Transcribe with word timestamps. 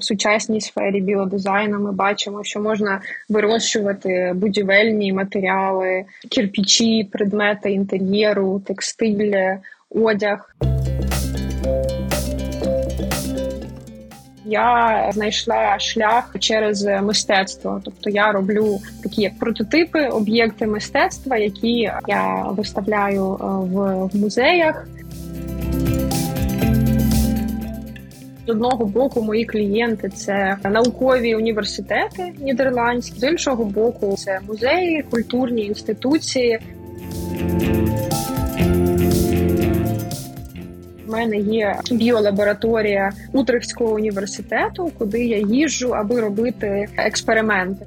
В 0.00 0.04
сучасній 0.04 0.60
сфері 0.60 1.00
біодизайну 1.00 1.80
ми 1.80 1.92
бачимо, 1.92 2.44
що 2.44 2.60
можна 2.60 3.00
вирощувати 3.28 4.32
будівельні 4.36 5.12
матеріали, 5.12 6.04
кирпічі, 6.30 7.08
предмети 7.12 7.72
інтер'єру, 7.72 8.60
текстиль, 8.60 9.56
одяг. 9.90 10.56
Я 14.44 15.10
знайшла 15.14 15.78
шлях 15.78 16.36
через 16.38 16.84
мистецтво, 16.84 17.80
тобто 17.84 18.10
я 18.10 18.32
роблю 18.32 18.78
такі 19.02 19.22
як 19.22 19.38
прототипи, 19.38 20.06
об'єкти 20.06 20.66
мистецтва, 20.66 21.36
які 21.36 21.90
я 22.08 22.46
виставляю 22.50 23.32
е, 23.32 23.44
в 23.44 24.16
музеях. 24.16 24.86
З 28.48 28.50
одного 28.50 28.84
боку, 28.84 29.22
мої 29.22 29.44
клієнти 29.44 30.08
це 30.08 30.56
наукові 30.64 31.34
університети 31.34 32.32
нідерландські, 32.38 33.20
з 33.20 33.22
іншого 33.22 33.64
боку, 33.64 34.14
це 34.18 34.40
музеї, 34.46 35.02
культурні 35.10 35.64
інституції. 35.64 36.58
У 41.08 41.12
мене 41.12 41.36
є 41.36 41.76
біолабораторія 41.90 43.12
Утрехтського 43.32 43.94
університету, 43.94 44.92
куди 44.98 45.24
я 45.24 45.38
їжджу, 45.38 45.88
аби 45.88 46.20
робити 46.20 46.88
експерименти. 46.96 47.86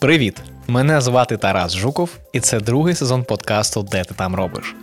Привіт! 0.00 0.53
Мене 0.68 1.00
звати 1.00 1.36
Тарас 1.36 1.76
Жуков, 1.76 2.10
і 2.32 2.40
це 2.40 2.60
другий 2.60 2.94
сезон 2.94 3.24
подкасту 3.24 3.82
Де 3.82 4.04
ти 4.04 4.14
там 4.14 4.34
робиш. 4.34 4.74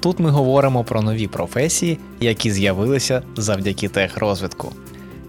Тут 0.00 0.18
ми 0.18 0.30
говоримо 0.30 0.84
про 0.84 1.02
нові 1.02 1.26
професії, 1.26 1.98
які 2.20 2.50
з'явилися 2.50 3.22
завдяки 3.36 3.88
техрозвитку. 3.88 4.72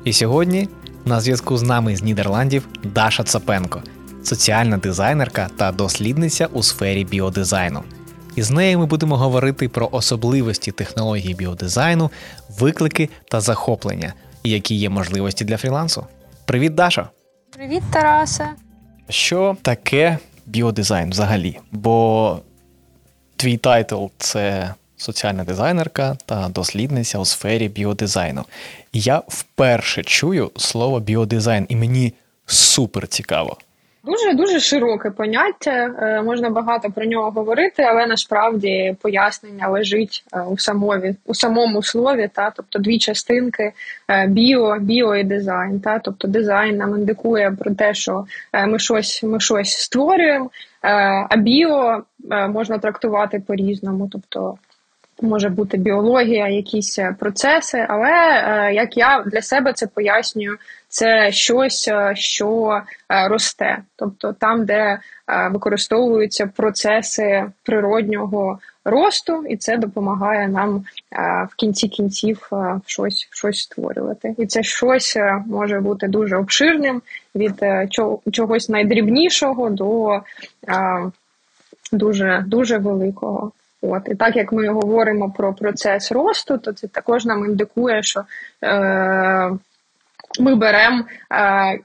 І 0.04 0.14
сьогодні 0.14 0.70
на 1.06 1.22
зв'язку 1.22 1.58
з 1.58 1.64
нами 1.64 1.96
з 1.96 2.04
Нідерландів 2.04 2.68
Даша 2.84 3.24
Цапенко, 3.24 3.84
соціальна 4.24 4.78
дизайнерка 4.78 5.50
та 5.58 5.72
дослідниця 5.72 6.48
у 6.54 6.64
сфері 6.64 7.06
біодизайну. 7.06 7.84
І 8.36 8.42
з 8.42 8.52
нею 8.52 8.80
ми 8.80 8.86
будемо 8.86 9.18
говорити 9.18 9.70
про 9.70 9.90
особливості 9.92 10.72
технології 10.72 11.34
біодизайну, 11.34 12.12
виклики 12.60 13.10
та 13.32 13.42
захоплення, 13.42 14.14
і 14.44 14.50
які 14.50 14.76
є 14.76 14.90
можливості 14.90 15.46
для 15.46 15.58
фрілансу. 15.58 16.06
Привіт, 16.46 16.76
Даша! 16.76 17.10
Привіт, 17.52 17.84
Тарасе! 17.92 18.50
Що 19.10 19.58
таке 19.62 20.18
біодизайн 20.46 21.10
взагалі? 21.10 21.60
Бо 21.72 22.40
твій 23.36 23.58
title 23.58 24.06
це 24.18 24.74
соціальна 24.98 25.44
дизайнерка 25.44 26.18
та 26.26 26.50
дослідниця 26.50 27.20
у 27.20 27.26
сфері 27.26 27.68
біодизайну. 27.68 28.46
Я 28.94 29.22
вперше 29.28 30.04
чую 30.04 30.52
слово 30.58 31.00
біодизайн, 31.00 31.66
і 31.70 31.76
мені 31.76 32.14
супер 32.46 33.08
цікаво. 33.08 33.58
Дуже 34.04 34.34
дуже 34.34 34.60
широке 34.60 35.10
поняття, 35.10 35.72
е, 35.72 36.22
можна 36.22 36.50
багато 36.50 36.92
про 36.92 37.06
нього 37.06 37.32
говорити, 37.32 37.84
але 37.84 38.08
насправді 38.08 38.96
пояснення 39.02 39.68
лежить 39.68 40.24
е, 40.34 40.42
у 40.42 40.58
самові 40.58 41.16
у 41.26 41.36
самому 41.36 41.84
слові, 41.84 42.30
та 42.34 42.52
тобто 42.52 42.80
дві 42.80 43.00
частинки 43.00 43.74
е, 44.08 44.28
біо, 44.28 44.80
біо 44.80 45.16
і 45.16 45.24
дизайн. 45.24 45.80
Та 45.80 46.00
тобто 46.00 46.28
дизайн 46.28 46.78
нам 46.78 46.98
індикує 46.98 47.52
про 47.52 47.76
те, 47.76 47.94
що 47.94 48.26
ми 48.68 48.80
щось 48.80 49.24
ми 49.24 49.40
щось 49.40 49.72
створюємо, 49.72 50.50
а 51.30 51.38
біо 51.38 52.04
можна 52.30 52.78
трактувати 52.78 53.44
по 53.48 53.56
різному, 53.56 54.10
тобто 54.12 54.58
може 55.22 55.50
бути 55.50 55.78
біологія, 55.78 56.48
якісь 56.48 57.00
е, 57.00 57.16
процеси, 57.20 57.86
але 57.90 58.12
е, 58.12 58.74
як 58.74 58.98
я 58.98 59.24
для 59.26 59.42
себе 59.42 59.74
це 59.74 59.88
пояснюю, 59.88 60.58
це 60.88 61.32
щось, 61.32 61.88
е, 61.88 62.12
що 62.16 62.82
росте, 63.10 63.78
тобто 63.96 64.34
там, 64.34 64.66
де 64.66 65.00
використовуються 65.52 66.48
процеси 66.48 67.46
природнього 67.64 68.60
росту, 68.86 69.46
і 69.50 69.58
це 69.58 69.78
допомагає 69.78 70.48
нам 70.48 70.86
в 71.50 71.56
кінці 71.56 71.88
кінців 71.88 72.50
щось 72.86 73.28
щось 73.32 73.62
створювати. 73.62 74.36
І 74.38 74.46
це 74.46 74.64
щось 74.64 75.18
може 75.48 75.80
бути 75.80 76.08
дуже 76.08 76.38
обширним 76.38 77.02
від 77.36 77.64
чогось 78.32 78.70
найдрібнішого 78.70 79.70
до 79.70 80.22
дуже 81.92 82.44
дуже 82.48 82.78
великого. 82.78 83.52
От 83.82 84.08
і 84.12 84.16
так 84.16 84.36
як 84.36 84.52
ми 84.52 84.68
говоримо 84.68 85.32
про 85.32 85.54
процес 85.54 86.12
росту, 86.12 86.58
то 86.58 86.74
це 86.74 86.88
також 86.88 87.26
нам 87.26 87.46
індикує, 87.46 88.04
що 88.04 88.24
е, 88.64 89.52
ми 90.40 90.56
беремо, 90.56 91.04
е, 91.32 91.80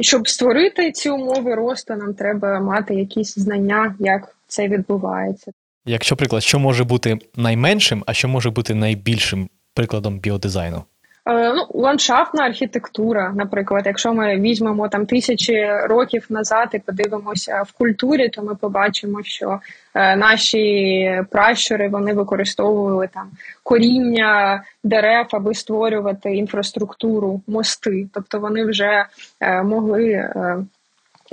щоб 0.00 0.28
створити 0.28 0.92
ці 0.92 1.10
умови 1.10 1.54
росту, 1.54 1.94
нам 1.94 2.14
треба 2.14 2.60
мати 2.60 2.94
якісь 2.94 3.38
знання, 3.38 3.94
як 3.98 4.36
це 4.46 4.68
відбувається. 4.68 5.52
Якщо 5.84 6.16
приклад, 6.16 6.42
що 6.42 6.58
може 6.58 6.84
бути 6.84 7.18
найменшим, 7.36 8.04
а 8.06 8.12
що 8.12 8.28
може 8.28 8.50
бути 8.50 8.74
найбільшим 8.74 9.48
прикладом 9.74 10.18
біодизайну? 10.18 10.84
Е, 11.28 11.52
ну, 11.54 11.66
ландшафтна 11.74 12.44
архітектура, 12.44 13.32
наприклад, 13.36 13.82
якщо 13.86 14.12
ми 14.14 14.36
візьмемо 14.40 14.88
там 14.88 15.06
тисячі 15.06 15.70
років 15.84 16.26
назад 16.30 16.68
і 16.72 16.78
подивимося 16.78 17.62
в 17.62 17.72
культурі, 17.72 18.28
то 18.28 18.42
ми 18.42 18.54
побачимо, 18.54 19.20
що 19.22 19.60
е, 19.94 20.16
наші 20.16 21.22
пращури 21.30 21.88
вони 21.88 22.12
використовували 22.12 23.08
там 23.14 23.30
коріння 23.62 24.62
дерев, 24.84 25.26
аби 25.30 25.54
створювати 25.54 26.36
інфраструктуру, 26.36 27.40
мости. 27.46 28.06
Тобто 28.14 28.38
вони 28.38 28.64
вже 28.64 29.04
е, 29.40 29.62
могли 29.62 30.30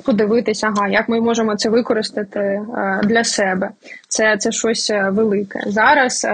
подивитися, 0.05 0.73
ага, 0.75 0.87
як 0.87 1.09
ми 1.09 1.21
можемо 1.21 1.55
це 1.55 1.69
використати 1.69 2.61
для 3.03 3.23
себе. 3.23 3.69
Це, 4.07 4.37
Це 4.37 4.51
щось 4.51 4.91
велике 5.11 5.59
зараз. 5.65 6.27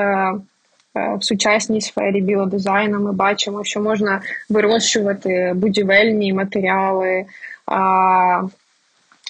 Е, 0.95 0.99
Е, 0.99 1.15
в 1.15 1.23
сучасній 1.23 1.81
сфері 1.81 2.21
біодизайну 2.21 2.99
ми 2.99 3.11
бачимо, 3.11 3.63
що 3.63 3.81
можна 3.81 4.21
вирощувати 4.49 5.53
будівельні 5.55 6.33
матеріали, 6.33 7.25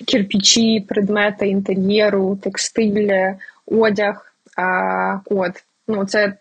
кирпічі, 0.07 0.85
предмети 0.89 1.47
інтер'єру, 1.47 2.35
текстиль, 2.35 3.33
одяг. 3.65 4.33
От, 5.25 5.63
ну 5.87 6.05
це. 6.05 6.33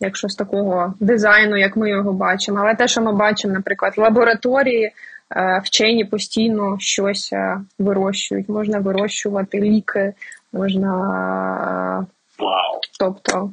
Якщо 0.00 0.28
з 0.28 0.34
такого 0.34 0.94
дизайну, 1.00 1.56
як 1.56 1.76
ми 1.76 1.90
його 1.90 2.12
бачимо, 2.12 2.58
але 2.60 2.74
те, 2.74 2.88
що 2.88 3.02
ми 3.02 3.12
бачимо, 3.12 3.54
наприклад, 3.54 3.92
в 3.96 4.00
лабораторії 4.00 4.92
е, 5.36 5.60
вчені 5.64 6.04
постійно 6.04 6.76
щось 6.80 7.32
е, 7.32 7.60
вирощують. 7.78 8.48
Можна 8.48 8.78
вирощувати 8.78 9.60
ліки, 9.60 10.12
можна, 10.52 12.06
wow. 12.38 12.80
тобто 12.98 13.50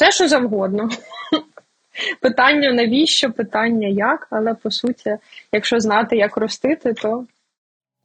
все, 0.00 0.12
що 0.12 0.28
завгодно. 0.28 0.88
Питання 2.20 2.72
навіщо, 2.72 3.32
питання 3.32 3.88
як, 3.88 4.28
але 4.30 4.54
по 4.54 4.70
суті, 4.70 5.16
якщо 5.52 5.80
знати, 5.80 6.16
як 6.16 6.36
ростити, 6.36 6.94
то. 6.94 7.24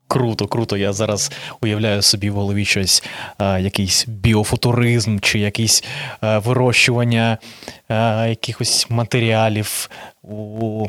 Круто, 0.08 0.48
круто. 0.48 0.78
Я 0.78 0.94
зараз 0.94 1.32
уявляю 1.62 2.02
собі 2.02 2.30
в 2.30 2.34
голові 2.34 2.66
щось, 2.66 3.04
а, 3.38 3.60
якийсь 3.60 4.06
біофутуризм 4.08 5.20
чи 5.20 5.40
якісь 5.40 5.84
а, 6.22 6.40
вирощування 6.40 7.38
а, 7.88 8.26
якихось 8.30 8.90
матеріалів 8.90 9.90
у 10.24 10.88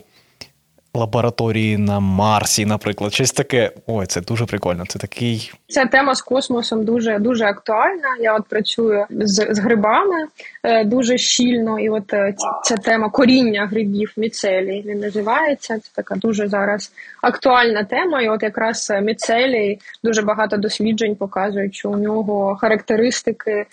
лабораторії 0.97 1.79
на 1.79 2.01
Марсі, 2.01 2.67
наприклад, 2.67 3.15
щось 3.15 3.33
таке. 3.33 3.71
Ой, 3.87 4.07
це 4.07 4.21
дуже 4.21 4.47
прикольно. 4.47 4.85
Це 4.89 4.99
такий. 4.99 5.53
Ця 5.69 5.85
тема 5.87 6.15
з 6.15 6.23
космосом 6.23 6.85
дуже 6.85 7.19
дуже 7.19 7.45
актуальна. 7.45 8.17
Я 8.21 8.35
от 8.35 8.49
працюю 8.49 9.07
з 9.11 9.47
з 9.51 9.59
грибами 9.59 10.27
е, 10.63 10.85
дуже 10.85 11.19
щільно, 11.19 11.79
і 11.79 11.89
от 11.89 12.13
е, 12.13 12.35
ця 12.65 12.77
тема 12.77 13.11
коріння 13.11 13.67
грибів 13.67 14.13
міцелій 14.17 14.83
він 14.87 14.99
називається. 14.99 15.79
Це 15.79 15.91
така 15.95 16.15
дуже 16.15 16.49
зараз 16.49 16.93
актуальна 17.23 17.85
тема. 17.85 18.23
І 18.23 18.29
от 18.29 18.43
якраз 18.43 18.93
міцелій 19.03 19.79
дуже 20.05 20.23
багато 20.23 20.57
досліджень 20.57 21.17
показують, 21.17 21.75
що 21.75 21.91
у 21.91 21.97
нього 21.97 22.57
характеристики 22.61 23.51
е, 23.51 23.67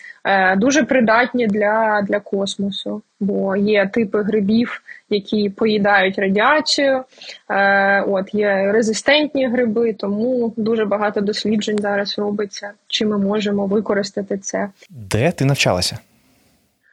дуже 0.57 0.83
придатні 0.83 1.47
для, 1.47 2.01
для 2.07 2.19
космосу, 2.19 3.01
бо 3.19 3.55
є 3.55 3.87
типи 3.87 4.21
грибів 4.21 4.81
які 5.13 5.49
поїдають 5.49 6.19
радіацію. 6.19 7.03
Е, 7.49 8.01
От 8.01 8.33
є 8.33 8.71
резистентні 8.71 9.47
гриби, 9.47 9.93
тому 9.93 10.53
дуже 10.57 10.85
багато 10.85 11.21
досліджень 11.21 11.77
зараз 11.77 12.19
робиться. 12.19 12.71
Чи 12.87 13.05
ми 13.05 13.17
можемо 13.17 13.65
використати 13.65 14.37
це? 14.37 14.69
Де 14.89 15.31
ти 15.31 15.45
навчалася? 15.45 15.97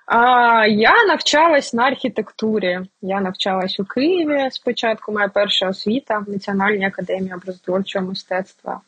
А, 0.07 0.67
Я 0.67 1.05
навчалась 1.05 1.75
на 1.75 1.83
архітектурі. 1.83 2.81
Я 3.03 3.21
навчалась 3.21 3.81
у 3.81 3.85
Києві 3.85 4.49
спочатку. 4.51 5.13
Моя 5.13 5.29
перша 5.29 5.69
освіта 5.69 6.19
в 6.19 6.31
Національній 6.31 6.87
академії 6.87 7.35
образотворчого 7.35 8.07
мистецтва 8.07 8.81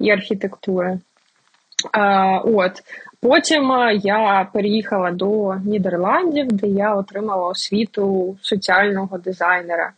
і 0.00 0.10
архітектури. 0.10 0.98
От 2.44 2.72
потім 3.20 3.72
я 4.02 4.48
переїхала 4.52 5.10
до 5.10 5.54
Нідерландів, 5.54 6.46
де 6.46 6.66
я 6.66 6.94
отримала 6.94 7.48
освіту 7.48 8.36
соціального 8.42 9.18
дизайнера. 9.18 9.92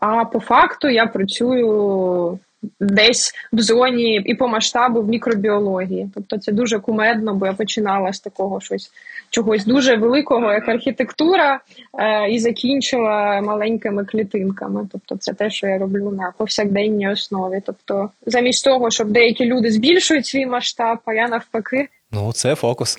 А 0.00 0.24
по 0.32 0.40
факту 0.40 0.88
я 0.88 1.06
працюю 1.06 2.38
десь 2.80 3.34
в 3.52 3.60
зоні 3.60 4.22
і 4.24 4.34
по 4.34 4.48
масштабу 4.48 5.02
в 5.02 5.08
мікробіології. 5.08 6.10
Тобто 6.14 6.38
це 6.38 6.52
дуже 6.52 6.78
кумедно, 6.78 7.34
бо 7.34 7.46
я 7.46 7.52
починала 7.52 8.12
з 8.12 8.20
такого 8.20 8.60
щось 8.60 8.90
чогось 9.30 9.64
дуже 9.64 9.96
великого, 9.96 10.52
як 10.52 10.68
архітектура, 10.68 11.60
е, 11.98 12.30
і 12.30 12.38
закінчила 12.38 13.40
маленькими 13.40 14.04
клітинками. 14.04 14.88
Тобто, 14.92 15.16
це 15.16 15.34
те, 15.34 15.50
що 15.50 15.66
я 15.66 15.78
роблю 15.78 16.10
на 16.10 16.32
повсякденній 16.38 17.10
основі. 17.10 17.62
Тобто, 17.66 18.10
замість 18.26 18.64
того, 18.64 18.90
щоб 18.90 19.10
деякі 19.10 19.44
люди 19.44 19.70
збільшують 19.70 20.26
свій 20.26 20.46
масштаб, 20.46 20.98
а 21.04 21.14
я 21.14 21.28
навпаки. 21.28 21.88
Ну, 22.12 22.32
це 22.32 22.54
фокус. 22.54 22.98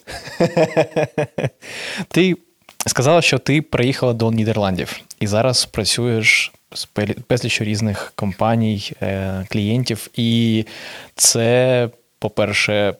Ти 2.08 2.36
сказала, 2.86 3.22
що 3.22 3.40
ти 3.40 3.62
приїхала 3.62 4.14
до 4.14 4.32
Нідерландів 4.32 5.00
і 5.20 5.28
зараз 5.28 5.66
працюєш 5.66 6.52
з 6.74 6.88
безлічю 7.30 7.64
різних 7.64 8.12
компаній, 8.16 8.94
е, 9.02 9.46
клієнтів, 9.50 10.10
і 10.16 10.66
це, 11.16 11.90
по-перше, 12.20 12.96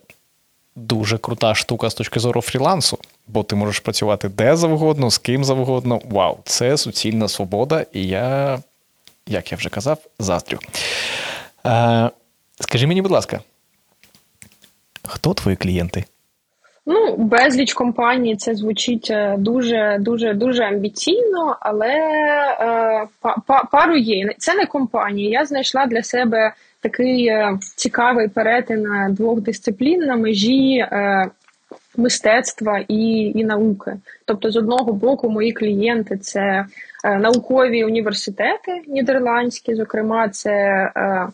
дуже 0.76 1.18
крута 1.18 1.56
штука 1.56 1.90
з 1.90 1.94
точки 1.94 2.20
зору 2.20 2.42
фрілансу, 2.42 3.00
бо 3.28 3.44
ти 3.44 3.56
можеш 3.56 3.80
працювати 3.80 4.30
де 4.30 4.56
завгодно, 4.56 5.12
з 5.12 5.18
ким 5.18 5.44
завгодно. 5.44 6.02
Вау, 6.06 6.38
це 6.44 6.78
суцільна 6.78 7.28
свобода, 7.28 7.86
і 7.94 8.08
я, 8.08 8.60
як 9.28 9.52
я 9.52 9.58
вже 9.58 9.70
казав, 9.70 9.98
заздрю. 10.20 10.60
Е, 11.66 12.10
Скажи 12.60 12.88
мені, 12.88 13.02
будь 13.02 13.12
ласка, 13.12 13.40
хто 15.04 15.34
твої 15.34 15.58
клієнти? 15.58 16.06
Ну, 16.90 17.16
безліч 17.18 17.74
компаній 17.74 18.36
це 18.36 18.56
звучить 18.56 19.08
е, 19.12 19.36
дуже 19.38 19.98
дуже 20.00 20.34
дуже 20.34 20.64
амбіційно, 20.64 21.58
але 21.60 21.94
е, 21.94 23.08
па, 23.46 23.64
пару 23.72 23.98
є. 23.98 24.34
Це 24.38 24.54
не 24.54 24.66
компанії. 24.66 25.30
Я 25.30 25.46
знайшла 25.46 25.86
для 25.86 26.04
себе 26.04 26.54
такий 26.82 27.28
е, 27.28 27.58
цікавий 27.76 28.28
перетин 28.28 28.88
двох 29.10 29.42
дисциплін 29.42 30.00
на 30.00 30.16
межі 30.16 30.78
е, 30.78 31.30
мистецтва 31.98 32.80
і 32.88 33.32
і 33.36 33.44
науки. 33.44 33.94
Тобто, 34.26 34.52
з 34.52 34.58
одного 34.58 34.94
боку, 34.94 35.30
мої 35.30 35.52
клієнти 35.52 36.18
це 36.18 36.66
е, 37.04 37.18
наукові 37.18 37.84
університети 37.84 38.82
нідерландські, 38.88 39.76
зокрема, 39.76 40.30
це 40.30 40.52
е, 40.96 41.28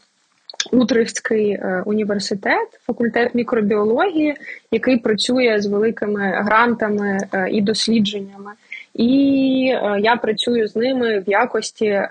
Утрихтський 0.72 1.52
е, 1.52 1.84
університет, 1.86 2.80
факультет 2.88 3.36
мікробіології, 3.36 4.36
який 4.72 4.98
працює 4.98 5.56
з 5.60 5.66
великими 5.66 6.34
грантами 6.46 7.20
е, 7.34 7.50
і 7.50 7.62
дослідженнями. 7.62 8.52
І 8.94 9.74
е, 9.76 10.00
я 10.00 10.16
працюю 10.16 10.68
з 10.68 10.76
ними 10.76 11.20
в 11.20 11.30
якості 11.30 12.02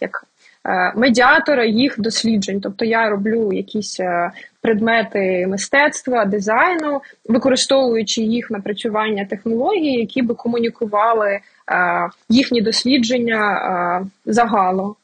як 0.00 0.24
медіатора 0.96 1.64
їх 1.64 2.00
досліджень. 2.00 2.60
Тобто 2.60 2.84
я 2.84 3.10
роблю 3.10 3.52
якісь 3.52 4.00
предмети 4.62 5.46
мистецтва, 5.46 6.24
дизайну, 6.24 7.00
використовуючи 7.28 8.22
їх 8.22 8.50
напрацювання 8.50 9.24
технологій, 9.24 9.92
які 9.92 10.22
би 10.22 10.34
комунікували 10.34 11.38
їхні 12.28 12.62
дослідження 12.62 14.06
загалом. 14.26 14.94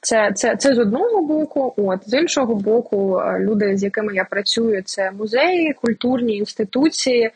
Це 0.00 0.30
це, 0.34 0.56
це 0.56 0.74
з 0.74 0.78
одного 0.78 1.22
боку, 1.22 1.74
от 1.76 2.10
з 2.10 2.18
іншого 2.18 2.54
боку, 2.54 3.22
люди, 3.38 3.76
з 3.76 3.82
якими 3.82 4.14
я 4.14 4.24
працюю, 4.24 4.82
це 4.82 5.10
музеї, 5.10 5.72
культурні 5.72 6.36
інституції, 6.36 7.30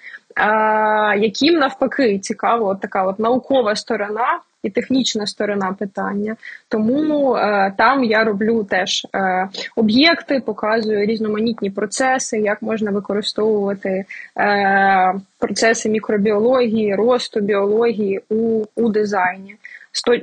яким 1.18 1.54
навпаки 1.54 2.18
цікава 2.18 2.68
от 2.68 2.80
така 2.80 3.04
от 3.04 3.18
наукова 3.18 3.76
сторона 3.76 4.40
і 4.62 4.70
технічна 4.70 5.26
сторона 5.26 5.76
питання. 5.78 6.36
Тому 6.68 7.34
е, 7.34 7.72
там 7.78 8.04
я 8.04 8.24
роблю 8.24 8.64
теж 8.64 9.06
е, 9.14 9.48
об'єкти, 9.76 10.40
показую 10.40 11.06
різноманітні 11.06 11.70
процеси, 11.70 12.38
як 12.38 12.62
можна 12.62 12.90
використовувати 12.90 14.04
е, 14.38 15.14
процеси 15.38 15.88
мікробіології, 15.88 16.94
росту 16.94 17.40
біології 17.40 18.20
у, 18.28 18.64
у 18.76 18.88
дизайні. 18.88 19.56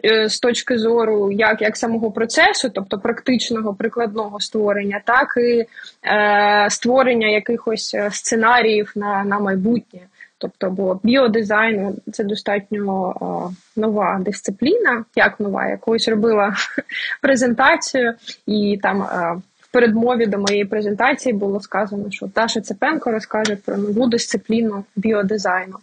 Е, 0.05 0.29
з 0.29 0.39
точки 0.39 0.77
зору 0.77 1.31
як 1.31 1.61
як 1.61 1.77
самого 1.77 2.11
процесу, 2.11 2.69
тобто 2.69 2.99
практичного 2.99 3.73
прикладного 3.73 4.39
створення, 4.39 5.01
так 5.05 5.33
і 5.37 5.65
е, 6.07 6.67
створення 6.69 7.27
якихось 7.27 7.93
е, 7.93 8.09
сценаріїв 8.11 8.91
на 8.95 9.23
на 9.23 9.39
майбутнє. 9.39 9.99
Тобто, 10.37 10.69
бо 10.69 10.99
біодизайн 11.03 11.95
це 12.11 12.23
достатньо 12.23 13.13
е, 13.21 13.55
нова 13.79 14.19
дисципліна, 14.21 15.05
як 15.15 15.39
нова, 15.39 15.67
якось 15.67 16.07
робила 16.07 16.55
презентацію, 17.21 18.13
і 18.45 18.79
там 18.83 19.01
е, 19.01 19.41
передмові 19.77 20.25
до 20.25 20.37
моєї 20.37 20.65
презентації 20.65 21.33
було 21.33 21.59
сказано, 21.59 22.11
що 22.11 22.27
Таша 22.27 22.61
Цепенко 22.61 23.11
розкаже 23.11 23.57
про 23.65 23.77
нову 23.77 24.07
дисципліну 24.07 24.83
біодизайну. 24.95 25.75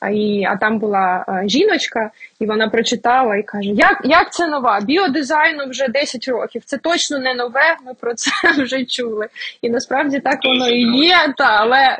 А 0.00 0.10
і, 0.10 0.44
а 0.44 0.56
там 0.56 0.78
була 0.78 1.24
а, 1.28 1.48
жіночка, 1.48 2.10
і 2.40 2.46
вона 2.46 2.68
прочитала 2.68 3.36
і 3.36 3.42
каже: 3.42 3.68
Як 3.68 4.00
як 4.04 4.32
це 4.32 4.48
нова? 4.48 4.80
Біодизайну 4.80 5.64
вже 5.70 5.88
10 5.88 6.28
років. 6.28 6.62
Це 6.64 6.78
точно 6.78 7.18
не 7.18 7.34
нове. 7.34 7.76
Ми 7.86 7.94
про 8.00 8.14
це 8.14 8.30
вже 8.62 8.84
чули. 8.84 9.26
І 9.62 9.70
насправді 9.70 10.20
так 10.20 10.38
воно 10.44 10.68
і 10.68 11.04
є. 11.04 11.16
Та 11.38 11.44
але 11.44 11.98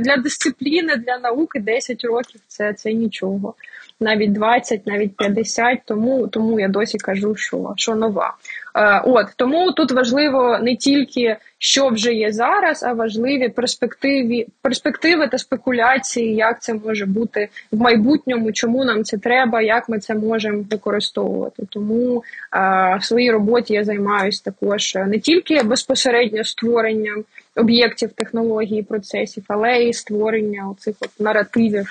для 0.00 0.16
дисципліни, 0.16 0.96
для 0.96 1.18
науки 1.18 1.60
10 1.60 2.04
років 2.04 2.40
це, 2.48 2.72
це 2.72 2.92
нічого. 2.92 3.54
Навіть 4.00 4.32
20, 4.32 4.86
навіть 4.86 5.16
50, 5.16 5.78
тому 5.84 6.28
тому 6.28 6.60
я 6.60 6.68
досі 6.68 6.98
кажу, 6.98 7.36
що 7.36 7.72
що 7.76 7.94
нова. 7.94 8.34
Е, 8.76 9.00
от 9.04 9.26
тому 9.36 9.72
тут 9.72 9.92
важливо 9.92 10.58
не 10.62 10.76
тільки 10.76 11.36
що 11.58 11.88
вже 11.88 12.14
є 12.14 12.32
зараз, 12.32 12.82
а 12.82 12.92
важливі 12.92 13.48
перспективи, 13.48 14.46
перспективи 14.62 15.28
та 15.28 15.38
спекуляції, 15.38 16.34
як 16.34 16.62
це 16.62 16.74
може 16.74 17.06
бути 17.06 17.48
в 17.72 17.80
майбутньому, 17.80 18.52
чому 18.52 18.84
нам 18.84 19.04
це 19.04 19.18
треба, 19.18 19.62
як 19.62 19.88
ми 19.88 19.98
це 19.98 20.14
можемо 20.14 20.64
використовувати. 20.70 21.62
Тому 21.70 22.24
а, 22.50 22.96
в 22.96 23.04
своїй 23.04 23.30
роботі 23.30 23.74
я 23.74 23.84
займаюся 23.84 24.42
також 24.44 24.94
не 24.94 25.18
тільки 25.18 25.62
безпосередньо 25.62 26.44
створенням 26.44 27.24
об'єктів 27.56 28.12
технології, 28.12 28.82
процесів, 28.82 29.44
але 29.48 29.78
й 29.78 29.92
створення 29.92 30.74
цих 30.78 30.94
наративів 31.18 31.86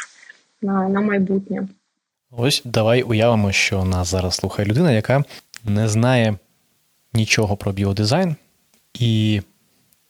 на, 0.61 0.89
на 0.89 1.01
майбутнє. 1.01 1.67
Ось 2.37 2.61
давай 2.65 3.01
уявимо, 3.01 3.51
що 3.51 3.83
нас 3.83 4.07
зараз 4.07 4.35
слухає 4.35 4.67
людина, 4.67 4.91
яка 4.91 5.23
не 5.63 5.87
знає 5.87 6.35
нічого 7.13 7.57
про 7.57 7.71
біодизайн, 7.71 8.35
і 8.93 9.41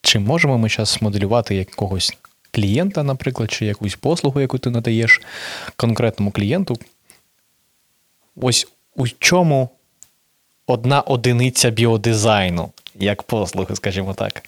чи 0.02 0.20
можемо 0.20 0.58
ми 0.58 0.70
зараз 0.70 1.02
моделювати 1.02 1.56
якогось 1.56 2.18
клієнта, 2.52 3.04
наприклад, 3.04 3.52
чи 3.52 3.66
якусь 3.66 3.96
послугу, 3.96 4.42
яку 4.42 4.58
ти 4.58 4.70
надаєш 4.70 5.22
конкретному 5.76 6.32
клієнту? 6.32 6.78
Ось 8.36 8.68
у 8.96 9.08
чому 9.08 9.70
одна 10.68 11.02
одиниця 11.02 11.70
біодизайну, 11.70 12.72
як 12.96 13.24
послуги, 13.24 13.76
скажімо 13.76 14.14
так? 14.14 14.42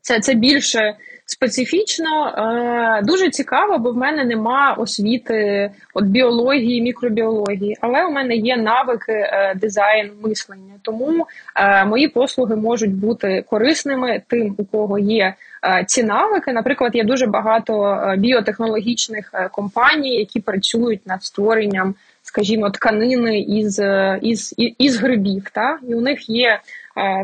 Це 0.00 0.20
це 0.20 0.34
більше 0.34 0.96
специфічно. 1.26 2.26
Е, 2.28 3.02
Дуже 3.02 3.30
цікаво, 3.30 3.78
бо 3.78 3.92
в 3.92 3.96
мене 3.96 4.24
нема 4.24 4.72
освіти 4.78 5.70
от 5.94 6.04
біології, 6.04 6.82
мікробіології, 6.82 7.76
але 7.80 8.04
у 8.04 8.10
мене 8.10 8.36
є 8.36 8.56
навики 8.56 9.12
е, 9.12 9.54
дизайн 9.56 10.10
мислення. 10.22 10.74
Тому 10.82 11.26
е, 11.56 11.84
мої 11.84 12.08
послуги 12.08 12.56
можуть 12.56 12.94
бути 12.94 13.44
корисними 13.50 14.22
тим, 14.28 14.54
у 14.58 14.64
кого 14.64 14.98
є. 14.98 15.34
Е, 15.64 15.84
ці 15.86 16.02
навики, 16.02 16.52
наприклад, 16.52 16.94
є 16.94 17.04
дуже 17.04 17.26
багато 17.26 18.02
біотехнологічних 18.18 19.34
компаній, 19.52 20.18
які 20.18 20.40
працюють 20.40 21.06
над 21.06 21.24
створенням, 21.24 21.94
скажімо, 22.22 22.70
тканини 22.70 23.40
із 23.40 23.82
із, 24.22 24.54
із 24.78 24.96
грибів. 24.96 25.44
Та? 25.52 25.78
І 25.88 25.94
у 25.94 26.00
них 26.00 26.28
є 26.28 26.60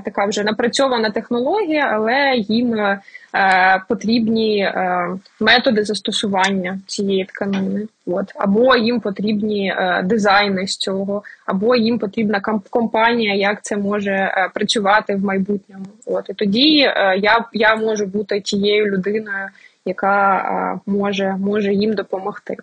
така 0.04 0.26
вже 0.26 0.44
напрацьована 0.44 1.10
технологія, 1.10 1.90
але 1.92 2.34
їм 2.36 2.98
Е, 3.34 3.82
потрібні 3.88 4.60
е, 4.60 5.08
методи 5.40 5.84
застосування 5.84 6.78
цієї 6.86 7.24
тканини, 7.24 7.86
от 8.06 8.32
або 8.34 8.76
їм 8.76 9.00
потрібні 9.00 9.74
е, 9.76 10.02
дизайни 10.04 10.66
з 10.66 10.76
цього, 10.76 11.22
або 11.46 11.76
їм 11.76 11.98
потрібна 11.98 12.40
компанія, 12.70 13.34
як 13.34 13.62
це 13.62 13.76
може 13.76 14.32
працювати 14.54 15.14
в 15.14 15.24
майбутньому. 15.24 15.86
От 16.06 16.30
і 16.30 16.34
тоді 16.34 16.78
я 17.18 17.44
я 17.52 17.76
можу 17.76 18.06
бути 18.06 18.40
тією 18.40 18.86
людиною, 18.86 19.48
яка 19.84 20.80
може, 20.86 21.36
може 21.38 21.74
їм 21.74 21.94
допомогти. 21.94 22.56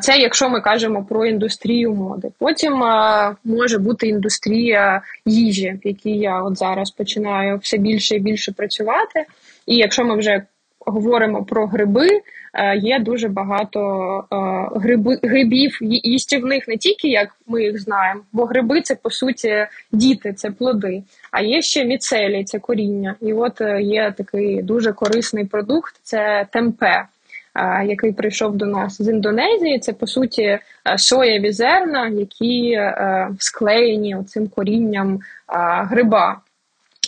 Це 0.00 0.16
якщо 0.18 0.48
ми 0.48 0.60
кажемо 0.60 1.04
про 1.04 1.26
індустрію 1.26 1.94
моди. 1.94 2.28
Потім 2.38 2.72
може 3.44 3.78
бути 3.78 4.08
індустрія 4.08 5.02
їжі, 5.26 5.78
в 5.84 5.86
якій 5.86 6.16
я 6.16 6.42
от 6.42 6.58
зараз 6.58 6.90
починаю 6.90 7.58
все 7.58 7.78
більше 7.78 8.16
і 8.16 8.20
більше 8.20 8.52
працювати. 8.52 9.24
І 9.66 9.76
якщо 9.76 10.04
ми 10.04 10.16
вже 10.16 10.42
говоримо 10.86 11.44
про 11.44 11.66
гриби, 11.66 12.20
Е, 12.54 12.76
є 12.76 12.98
дуже 12.98 13.28
багато 13.28 13.80
е, 14.32 14.36
гриби, 14.80 15.18
грибів 15.22 15.78
їстівних, 15.82 16.68
не 16.68 16.76
тільки 16.76 17.08
як 17.08 17.28
ми 17.46 17.62
їх 17.62 17.80
знаємо, 17.80 18.20
бо 18.32 18.44
гриби 18.44 18.80
це 18.80 18.94
по 18.94 19.10
суті 19.10 19.66
діти, 19.92 20.32
це 20.32 20.50
плоди. 20.50 21.02
А 21.30 21.40
є 21.40 21.62
ще 21.62 21.84
міцелій, 21.84 22.44
це 22.44 22.58
коріння. 22.58 23.14
І 23.20 23.32
от 23.32 23.60
е, 23.60 23.82
є 23.82 24.14
такий 24.16 24.62
дуже 24.62 24.92
корисний 24.92 25.44
продукт 25.44 25.94
це 26.02 26.46
темпе. 26.52 27.04
Який 27.86 28.12
прийшов 28.12 28.56
до 28.56 28.66
нас 28.66 29.02
з 29.02 29.08
Індонезії, 29.08 29.78
це 29.78 29.92
по 29.92 30.06
суті 30.06 30.58
соєві 30.96 31.52
зерна, 31.52 32.08
які 32.08 32.80
склеєні 33.38 34.16
цим 34.26 34.48
корінням 34.48 35.20
гриба. 35.90 36.40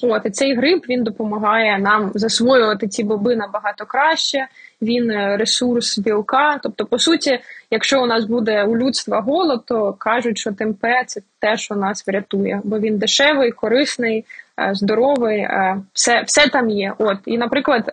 От 0.02 0.26
і 0.26 0.30
цей 0.30 0.54
гриб 0.54 0.84
він 0.88 1.04
допомагає 1.04 1.78
нам 1.78 2.10
засвоювати 2.14 2.88
ці 2.88 3.04
боби 3.04 3.36
набагато 3.36 3.86
краще. 3.86 4.46
Він 4.82 5.10
е, 5.10 5.36
ресурс 5.36 5.98
білка. 5.98 6.60
Тобто, 6.62 6.86
по 6.86 6.98
суті, 6.98 7.38
якщо 7.70 8.02
у 8.02 8.06
нас 8.06 8.24
буде 8.24 8.64
у 8.64 8.76
людства 8.76 9.20
голод, 9.20 9.62
то 9.66 9.92
кажуть, 9.92 10.38
що 10.38 10.52
темпе 10.52 11.02
це 11.06 11.20
те, 11.40 11.56
що 11.56 11.74
нас 11.74 12.06
врятує, 12.06 12.60
бо 12.64 12.78
він 12.78 12.98
дешевий, 12.98 13.52
корисний, 13.52 14.24
е, 14.60 14.70
здоровий, 14.74 15.38
е, 15.38 15.76
все 15.92 16.22
все 16.22 16.48
там 16.48 16.70
є. 16.70 16.92
От 16.98 17.18
і, 17.26 17.38
наприклад. 17.38 17.92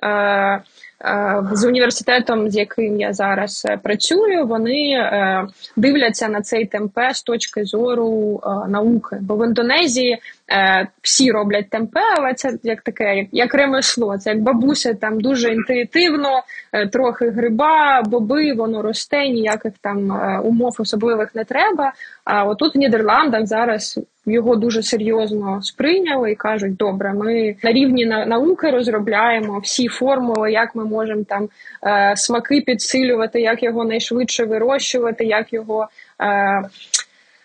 Е, 1.06 1.44
з 1.52 1.64
університетом, 1.64 2.50
з 2.50 2.56
яким 2.56 3.00
я 3.00 3.14
зараз 3.14 3.66
е, 3.70 3.78
працюю, 3.78 4.48
вони 4.48 4.92
е, 4.92 5.48
дивляться 5.76 6.28
на 6.28 6.42
цей 6.42 6.66
темпе 6.66 7.14
з 7.14 7.24
точки 7.24 7.66
зору 7.66 8.42
науки. 8.68 9.18
Бо 9.22 9.36
в 9.36 9.48
Індонезії 9.48 10.20
всі 11.02 11.32
роблять 11.32 11.70
темпе, 11.70 12.00
але 12.18 12.34
це 12.34 12.58
як 12.64 12.82
таке, 12.82 13.28
як 13.32 13.54
ремесло. 13.54 14.18
Це 14.18 14.30
як 14.30 14.42
бабуся 14.42 14.94
там 14.94 15.22
дуже 15.22 15.54
інтуїтивно, 15.54 16.30
трохи 16.92 17.30
гриба, 17.30 18.02
боби, 18.02 18.54
воно 18.54 18.82
росте, 18.82 19.30
ніяких 19.30 19.74
там 19.82 20.12
умов 20.46 20.76
особливих 20.80 21.36
не 21.36 21.44
треба. 21.44 21.94
А 22.26 22.44
отут 22.44 22.76
в 22.76 22.78
Нідерландах 22.78 23.46
зараз 23.46 24.00
його 24.26 24.56
дуже 24.56 24.84
серйозно 24.84 25.62
сприйняли 25.62 26.32
і 26.32 26.36
кажуть, 26.36 26.76
добре, 26.76 27.14
ми 27.14 27.56
на 27.64 27.72
рівні 27.72 28.06
науки 28.06 28.72
розробляємо 28.72 29.60
всі 29.60 29.88
формули, 29.88 30.52
як 30.52 30.76
ми 30.76 30.86
можемо 30.86 31.24
там 31.24 31.50
е, 31.84 32.14
смаки 32.16 32.62
підсилювати, 32.62 33.42
як 33.42 33.64
його 33.64 33.86
найшвидше 33.86 34.46
вирощувати, 34.46 35.26
як 35.26 35.54
його. 35.54 35.88
Е, 36.22 36.62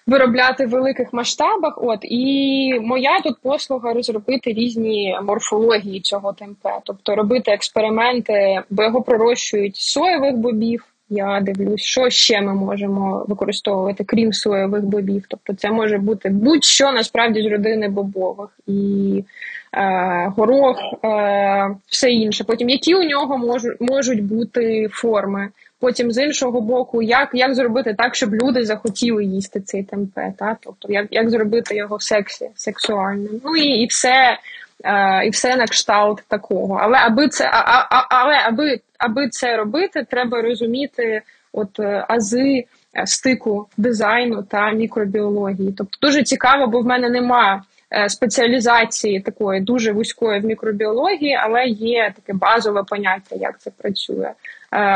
Виробляти 0.09 0.67
в 0.67 0.71
великих 0.71 1.13
масштабах, 1.13 1.75
от 1.77 1.99
і 2.03 2.75
моя 2.81 3.21
тут 3.21 3.37
послуга 3.43 3.93
розробити 3.93 4.53
різні 4.53 5.19
морфології 5.23 6.01
цього 6.01 6.33
темпе, 6.33 6.71
тобто 6.85 7.15
робити 7.15 7.51
експерименти, 7.51 8.63
бо 8.71 8.83
його 8.83 9.03
пророщують 9.03 9.77
соєвих 9.77 10.37
бобів, 10.37 10.85
я 11.11 11.41
дивлюсь, 11.41 11.81
що 11.81 12.11
ще 12.11 12.41
ми 12.41 12.55
можемо 12.55 13.25
використовувати, 13.29 14.05
крім 14.05 14.33
соєвих 14.33 14.85
бобів. 14.85 15.25
Тобто, 15.29 15.55
це 15.55 15.71
може 15.71 15.99
бути 15.99 16.29
будь-що 16.29 16.93
насправді 16.93 17.43
з 17.43 17.47
родини 17.47 17.89
бобових 17.89 18.51
і 18.67 19.25
е, 19.73 20.33
горох, 20.37 20.79
е, 21.05 21.77
все 21.87 22.11
інше. 22.11 22.45
Потім 22.45 22.69
які 22.69 22.95
у 22.95 23.03
нього 23.03 23.39
можуть 23.39 23.81
можуть 23.81 24.25
бути 24.25 24.89
форми. 24.93 25.49
Потім 25.81 26.13
з 26.13 26.25
іншого 26.25 26.61
боку, 26.61 27.03
як 27.03 27.31
як 27.33 27.55
зробити 27.55 27.95
так, 27.99 28.15
щоб 28.15 28.35
люди 28.35 28.65
захотіли 28.65 29.25
їсти 29.25 29.61
цей 29.61 29.83
темпе, 29.83 30.33
та 30.39 30.57
тобто, 30.61 30.93
як 30.93 31.07
як 31.11 31.31
зробити 31.31 31.77
його 31.77 32.01
сексі, 32.01 32.51
сексуальним. 32.55 33.41
Ну 33.45 33.57
і 33.57 33.67
і 33.67 33.87
все 33.87 34.39
Е, 34.85 35.27
і 35.27 35.31
все 35.31 35.57
на 35.57 35.67
кшталт 35.67 36.25
такого. 36.29 36.79
Але 36.83 36.99
аби 36.99 37.29
це 37.29 37.51
а, 37.53 37.87
а, 37.91 38.07
але 38.11 38.35
аби 38.35 38.81
аби 38.99 39.29
це 39.29 39.57
робити, 39.57 40.07
треба 40.11 40.43
розуміти 40.43 41.23
от 41.53 41.81
е, 41.81 42.05
ази 42.09 42.65
е, 42.97 43.07
стику 43.07 43.69
дизайну 43.77 44.43
та 44.43 44.71
мікробіології. 44.71 45.75
Тобто 45.79 45.99
дуже 46.03 46.23
цікаво, 46.23 46.67
бо 46.67 46.81
в 46.81 46.87
мене 46.87 47.11
немає 47.11 47.63
спеціалізації 48.09 49.21
такої 49.21 49.61
дуже 49.61 49.93
вузької 49.93 50.41
в 50.41 50.45
мікробіології, 50.45 51.35
але 51.35 51.65
є 51.67 52.13
таке 52.17 52.39
базове 52.39 52.83
поняття, 52.83 53.37
як 53.37 53.59
це 53.59 53.71
працює. 53.71 54.31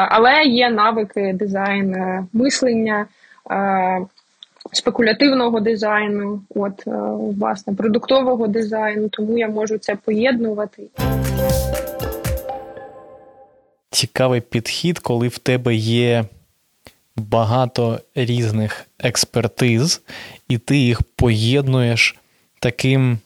Але 0.08 0.44
є 0.44 0.70
навики 0.70 1.32
дизайн 1.38 1.96
мислення 2.32 3.06
спекулятивного 4.72 5.61
дизайну, 5.61 6.42
от 6.54 6.87
е, 6.87 6.90
власне 7.38 7.75
продуктового 7.75 8.46
дизайну, 8.46 9.08
тому 9.08 9.38
я 9.38 9.49
можу 9.49 9.78
це 9.78 9.96
поєднувати. 9.96 10.82
Цікавий 13.90 14.40
підхід, 14.40 14.99
коли 14.99 15.28
в 15.28 15.38
тебе 15.38 15.75
є 15.75 16.25
багато 17.16 18.00
різних 18.14 18.87
експертиз, 18.99 20.02
і 20.49 20.58
ти 20.58 20.76
їх 20.76 21.02
поєднуєш 21.02 22.16
таким, 22.62 23.19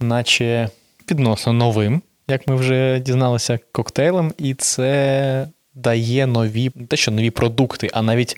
наче 0.00 0.68
відносно 1.10 1.52
новим, 1.52 2.02
як 2.28 2.48
ми 2.48 2.56
вже 2.56 2.98
дізналися, 2.98 3.58
коктейлем, 3.72 4.32
і 4.38 4.54
це 4.54 5.48
дає 5.74 6.26
нові, 6.26 6.70
не 6.74 6.86
те, 6.86 6.96
що 6.96 7.10
нові 7.10 7.30
продукти, 7.30 7.90
а 7.92 8.02
навіть 8.02 8.36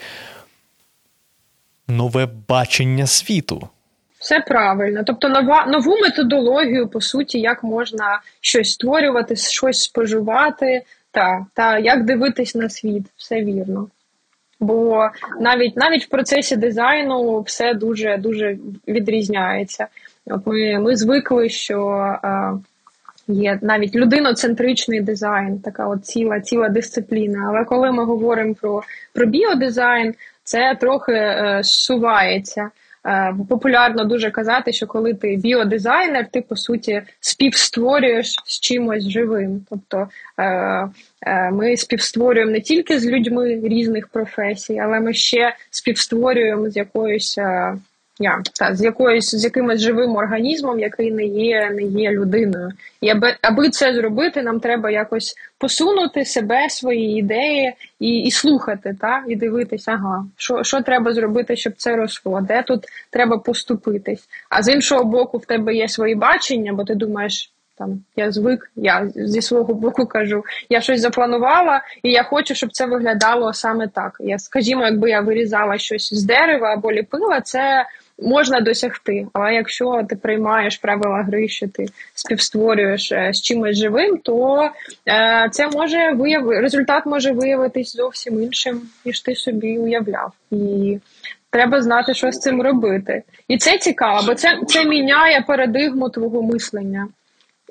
нове 1.89 2.29
бачення 2.49 3.07
світу. 3.07 3.69
Все 4.19 4.41
правильно. 4.41 5.03
Тобто 5.07 5.29
нова 5.29 5.67
нову 5.67 5.97
методологію, 6.01 6.89
по 6.89 7.01
суті, 7.01 7.41
як 7.41 7.65
можна 7.65 8.21
щось 8.41 8.73
створювати, 8.73 9.37
щось 9.37 9.83
споживати, 9.83 10.83
та, 11.11 11.47
та 11.55 11.79
як 11.79 12.05
дивитись 12.05 12.55
на 12.55 12.71
світ, 12.71 13.05
все 13.17 13.43
вірно. 13.43 13.89
Бо 14.61 15.09
навіть 15.41 15.77
навіть 15.77 16.05
в 16.05 16.09
процесі 16.09 16.57
дизайну 16.57 17.41
все 17.41 17.75
дуже 17.75 18.17
дуже 18.17 18.59
відрізняється. 18.89 19.87
От 20.27 20.47
Ми 20.47 20.79
ми 20.79 20.97
звикли, 20.97 21.49
що 21.49 21.79
а, 22.23 22.53
є 23.29 23.59
навіть 23.63 23.95
людиноцентричний 23.95 25.01
дизайн, 25.01 25.59
така 25.59 25.87
от 25.87 26.07
ціла 26.07 26.41
ціла 26.41 26.69
дисципліна. 26.69 27.47
Але 27.49 27.65
коли 27.65 27.93
ми 27.93 28.05
говоримо 28.05 28.55
про, 28.55 28.83
про 29.13 29.27
біодизайн, 29.27 30.15
це 30.45 30.77
трохи 30.81 31.13
е, 31.13 31.61
сувається. 31.65 32.71
Е, 33.07 33.35
популярно 33.49 34.05
дуже 34.05 34.31
казати, 34.31 34.73
що 34.73 34.87
коли 34.87 35.15
ти 35.15 35.37
біодизайнер, 35.37 36.27
ти 36.31 36.41
по 36.41 36.57
суті 36.57 37.03
співстворюєш 37.21 38.35
з 38.45 38.61
чимось 38.61 39.09
живим. 39.09 39.67
Тобто 39.71 40.09
е, 40.41 40.89
ми 41.53 41.77
співстворюємо 41.77 42.53
не 42.53 42.61
тільки 42.61 43.01
з 43.01 43.07
людьми 43.07 43.61
різних 43.65 44.09
професій, 44.09 44.79
але 44.79 45.01
ми 45.01 45.15
ще 45.15 45.55
співстворюємо 45.71 46.71
з 46.71 46.77
якоюсь 46.77 47.39
я 48.19 48.43
та 48.59 48.75
з 48.75 48.83
якоюсь 48.83 49.35
з 49.35 49.45
якимось 49.45 49.81
живим 49.81 50.17
організмом, 50.17 50.81
який 50.81 51.13
не 51.13 51.25
є 51.25 51.71
не 51.71 51.83
є 51.83 52.11
людиною. 52.11 52.73
І 53.01 53.09
аби 53.09 53.37
аби 53.43 53.71
це 53.71 53.95
зробити, 53.95 54.43
нам 54.43 54.61
треба 54.61 54.91
якось 54.91 55.35
посунути 55.59 56.25
себе, 56.25 56.71
свої 56.71 57.19
ідеї 57.19 57.73
і 58.01 58.19
і 58.19 58.31
слухати, 58.31 58.97
та 59.01 59.25
і 59.29 59.37
дивитися, 59.37 59.93
ага, 59.93 60.27
що 60.37 60.65
що 60.65 60.81
треба 60.81 61.13
зробити, 61.13 61.57
щоб 61.57 61.73
це 61.77 61.97
росло, 61.97 62.41
де 62.41 62.63
тут 62.63 62.85
треба 63.11 63.39
поступитись. 63.39 64.29
А 64.51 64.63
з 64.63 64.69
іншого 64.75 65.05
боку, 65.05 65.39
в 65.39 65.47
тебе 65.47 65.75
є 65.75 65.89
свої 65.89 66.15
бачення, 66.15 66.73
бо 66.73 66.85
ти 66.85 66.95
думаєш. 66.95 67.53
Там 67.79 68.05
я 68.17 68.33
звик, 68.33 68.71
я 68.77 69.09
зі 69.15 69.43
свого 69.43 69.75
боку 69.75 70.07
кажу, 70.07 70.45
я 70.69 70.81
щось 70.81 71.01
запланувала, 71.01 71.83
і 72.03 72.11
я 72.11 72.23
хочу, 72.23 72.55
щоб 72.55 72.73
це 72.73 72.87
виглядало 72.87 73.53
саме 73.53 73.89
так. 73.89 74.17
Я 74.21 74.39
скажімо, 74.39 74.85
якби 74.85 75.11
я 75.11 75.21
вирізала 75.21 75.79
щось 75.79 76.15
з 76.15 76.25
дерева 76.25 76.73
або 76.73 76.93
ліпила, 76.93 77.41
це 77.41 77.87
можна 78.19 78.61
досягти. 78.61 79.27
Але 79.33 79.55
якщо 79.55 80.07
ти 80.09 80.17
приймаєш 80.17 80.77
правила 80.77 81.23
гри, 81.23 81.49
що 81.49 81.69
ти 81.69 81.87
співстворюєш 82.15 83.13
е, 83.13 83.31
з 83.33 83.43
чимось 83.43 83.77
живим, 83.77 84.19
то 84.19 84.71
е, 85.09 85.49
це 85.51 85.69
може 85.69 86.13
вияви... 86.13 86.61
результат 86.61 87.07
може 87.07 87.33
виявитись 87.33 87.97
зовсім 87.97 88.43
іншим, 88.43 88.83
ніж 89.05 89.21
ти 89.21 89.35
собі 89.35 89.79
уявляв. 89.79 90.33
І 90.51 90.99
треба 91.51 91.83
знати, 91.83 92.15
що 92.15 92.33
з 92.33 92.39
цим 92.39 92.63
робити. 92.63 93.23
І 93.49 93.59
це 93.59 93.79
цікаво, 93.79 94.21
бо 94.27 94.35
це, 94.35 94.61
це 94.67 94.85
міняє 94.85 95.45
парадигму 95.47 96.11
твого 96.11 96.43
мислення. 96.43 97.09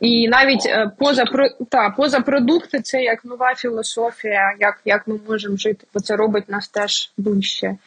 І 0.02 0.28
навіть 0.28 0.66
е, 0.66 0.92
поза 0.98 1.26
та, 1.70 1.90
поза 1.90 2.20
продукти 2.20 2.82
це 2.82 3.04
як 3.04 3.26
нова 3.26 3.56
філософія, 3.56 4.56
як 4.60 4.82
як 4.86 5.08
ми 5.08 5.20
можемо 5.30 5.58
жити, 5.58 5.88
бо 5.94 6.00
це 6.00 6.16
робить 6.16 6.50
нас 6.50 6.68
теж 6.68 7.12
ближче 7.18 7.78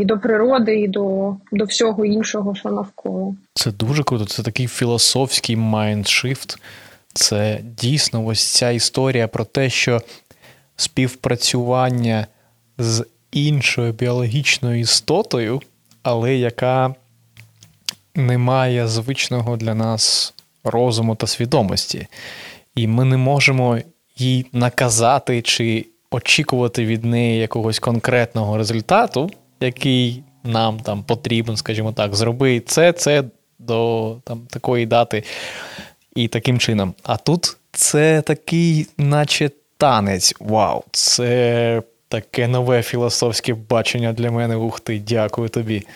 і 0.00 0.04
до 0.04 0.18
природи, 0.18 0.80
і 0.80 0.88
до 0.88 1.36
до 1.52 1.64
всього 1.64 2.04
іншого, 2.04 2.54
що 2.54 2.68
навколо. 2.68 3.34
Це 3.54 3.70
дуже 3.70 4.02
круто. 4.02 4.24
Це 4.24 4.42
такий 4.42 4.66
філософський 4.66 5.56
майндшифт. 5.56 6.58
Це 7.14 7.60
дійсно 7.62 8.26
ось 8.26 8.44
ця 8.44 8.70
історія 8.70 9.28
про 9.28 9.44
те, 9.44 9.70
що 9.70 10.02
співпрацювання 10.76 12.26
з 12.78 13.06
іншою 13.32 13.92
біологічною 13.92 14.80
істотою, 14.80 15.60
але 16.02 16.34
яка 16.34 16.94
не 18.14 18.38
має 18.38 18.88
звичного 18.88 19.56
для 19.56 19.74
нас 19.74 20.34
розуму 20.64 21.14
та 21.14 21.26
свідомості. 21.26 22.06
І 22.74 22.86
ми 22.86 23.04
не 23.04 23.16
можемо 23.16 23.78
їй 24.16 24.46
наказати 24.52 25.42
чи 25.42 25.86
очікувати 26.10 26.86
від 26.86 27.04
неї 27.04 27.40
якогось 27.40 27.78
конкретного 27.78 28.58
результату, 28.58 29.30
який 29.60 30.22
нам 30.44 30.80
там 30.80 31.02
потрібен, 31.02 31.56
скажімо 31.56 31.92
так, 31.92 32.14
зроби 32.14 32.60
це, 32.60 32.92
це 32.92 33.24
до 33.58 34.16
там, 34.24 34.46
такої 34.50 34.86
дати 34.86 35.24
і 36.14 36.28
таким 36.28 36.58
чином. 36.58 36.94
А 37.02 37.16
тут 37.16 37.56
це 37.72 38.22
такий, 38.22 38.86
наче 38.98 39.50
танець. 39.76 40.34
Вау, 40.40 40.84
це 40.90 41.82
таке 42.08 42.48
нове 42.48 42.82
філософське 42.82 43.54
бачення 43.54 44.12
для 44.12 44.30
мене. 44.30 44.56
Ух 44.56 44.80
ти, 44.80 44.98
дякую 44.98 45.48
тобі. 45.48 45.86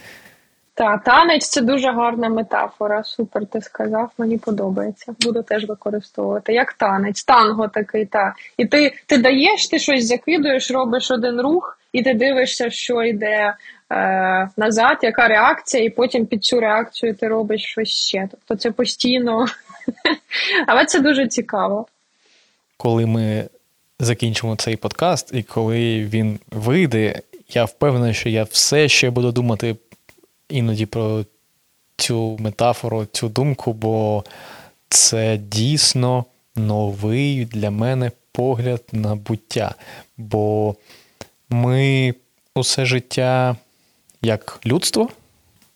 Так, 0.76 1.04
танець 1.04 1.48
це 1.48 1.60
дуже 1.60 1.90
гарна 1.90 2.28
метафора. 2.28 3.04
Супер, 3.04 3.46
ти 3.46 3.60
сказав, 3.60 4.10
мені 4.18 4.38
подобається. 4.38 5.14
Буду 5.20 5.42
теж 5.42 5.68
використовувати. 5.68 6.52
Як 6.52 6.72
танець, 6.72 7.24
танго 7.24 7.68
такий, 7.68 8.06
та. 8.06 8.34
І 8.56 8.66
ти 8.66 8.94
ти 9.06 9.18
даєш, 9.18 9.68
ти 9.68 9.78
щось 9.78 10.06
закидуєш, 10.06 10.70
робиш 10.70 11.10
один 11.10 11.40
рух, 11.40 11.78
і 11.92 12.02
ти 12.02 12.14
дивишся, 12.14 12.70
що 12.70 13.02
йде 13.02 13.54
е, 13.90 14.48
назад, 14.56 14.98
яка 15.02 15.28
реакція, 15.28 15.84
і 15.84 15.90
потім 15.90 16.26
під 16.26 16.44
цю 16.44 16.60
реакцію 16.60 17.14
ти 17.14 17.28
робиш 17.28 17.64
щось 17.64 17.88
ще. 17.88 18.28
Тобто 18.30 18.56
це 18.56 18.70
постійно. 18.70 19.46
Але 20.66 20.84
це 20.84 21.00
дуже 21.00 21.26
цікаво. 21.26 21.86
Коли 22.76 23.06
ми 23.06 23.44
закінчимо 24.00 24.56
цей 24.56 24.76
подкаст, 24.76 25.30
і 25.34 25.42
коли 25.42 26.04
він 26.04 26.38
вийде, 26.50 27.20
я 27.48 27.64
впевнений, 27.64 28.14
що 28.14 28.28
я 28.28 28.42
все 28.42 28.88
ще 28.88 29.10
буду 29.10 29.32
думати 29.32 29.76
іноді 30.48 30.86
про 30.86 31.24
цю 31.96 32.36
метафору, 32.40 33.06
цю 33.12 33.28
думку, 33.28 33.72
бо 33.72 34.24
це 34.88 35.36
дійсно 35.36 36.24
новий 36.56 37.44
для 37.44 37.70
мене 37.70 38.10
погляд 38.32 38.82
на 38.92 39.14
буття. 39.14 39.74
Бо 40.16 40.74
ми 41.50 42.14
усе 42.54 42.84
життя, 42.84 43.56
як 44.22 44.60
людство, 44.66 45.08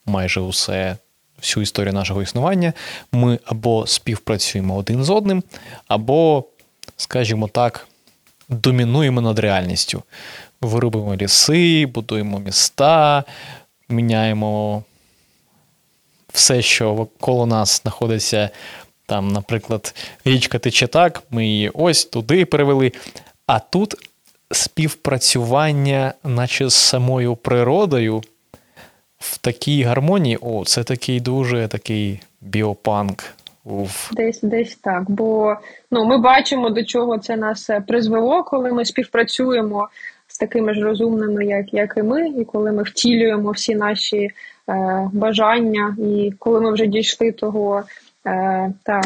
майже 0.06 0.40
усе. 0.40 0.96
Всю 1.38 1.62
історію 1.62 1.92
нашого 1.92 2.22
існування 2.22 2.72
ми 3.12 3.38
або 3.44 3.86
співпрацюємо 3.86 4.76
один 4.76 5.04
з 5.04 5.10
одним, 5.10 5.42
або, 5.88 6.44
скажімо 6.96 7.48
так, 7.48 7.88
домінуємо 8.48 9.20
над 9.20 9.38
реальністю. 9.38 10.02
Вирубимо 10.60 11.16
ліси, 11.16 11.86
будуємо 11.86 12.38
міста, 12.38 13.24
міняємо 13.88 14.82
все, 16.32 16.62
що 16.62 17.08
коло 17.20 17.46
нас 17.46 17.82
знаходиться. 17.82 18.50
Там, 19.06 19.28
наприклад, 19.28 19.94
річка 20.24 20.58
тече 20.58 20.86
так, 20.86 21.22
ми 21.30 21.46
її 21.46 21.70
ось 21.74 22.04
туди 22.04 22.44
перевели. 22.44 22.92
А 23.46 23.58
тут 23.58 23.94
співпрацювання, 24.50 26.14
наче 26.24 26.68
з 26.68 26.74
самою 26.74 27.36
природою, 27.36 28.22
в 29.18 29.38
такій 29.38 29.82
гармонії, 29.82 30.38
о, 30.40 30.64
це 30.64 30.84
такий 30.84 31.20
дуже 31.20 31.68
такий 31.68 32.20
біопанк. 32.40 33.24
Уф. 33.64 34.10
Десь 34.12 34.40
десь 34.42 34.76
так. 34.76 35.10
Бо 35.10 35.56
ну, 35.90 36.04
ми 36.04 36.18
бачимо, 36.18 36.70
до 36.70 36.84
чого 36.84 37.18
це 37.18 37.36
нас 37.36 37.70
призвело, 37.86 38.44
коли 38.44 38.72
ми 38.72 38.84
співпрацюємо 38.84 39.88
з 40.28 40.38
такими 40.38 40.74
ж 40.74 40.80
розумними, 40.80 41.44
як 41.44 41.74
як 41.74 41.94
і 41.96 42.02
ми, 42.02 42.28
і 42.28 42.44
коли 42.44 42.72
ми 42.72 42.82
втілюємо 42.82 43.50
всі 43.50 43.74
наші 43.74 44.30
е, 44.68 45.08
бажання, 45.12 45.96
і 45.98 46.32
коли 46.38 46.60
ми 46.60 46.72
вже 46.72 46.86
дійшли 46.86 47.32
того 47.32 47.82
е, 48.26 48.72
та, 48.82 49.00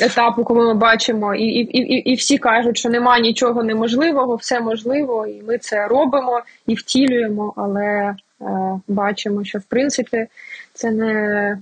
етапу, 0.00 0.44
коли 0.44 0.66
ми 0.66 0.74
бачимо, 0.74 1.34
і, 1.34 1.44
і, 1.44 1.78
і, 1.78 2.10
і 2.10 2.14
всі 2.14 2.38
кажуть, 2.38 2.78
що 2.78 2.88
немає 2.88 3.22
нічого 3.22 3.62
неможливого, 3.62 4.36
все 4.36 4.60
можливо, 4.60 5.26
і 5.26 5.42
ми 5.42 5.58
це 5.58 5.86
робимо 5.86 6.42
і 6.66 6.74
втілюємо, 6.74 7.52
але 7.56 7.84
е, 7.84 8.14
бачимо, 8.88 9.44
що 9.44 9.58
в 9.58 9.62
принципі 9.62 10.26
це 10.74 10.90
не 10.90 11.12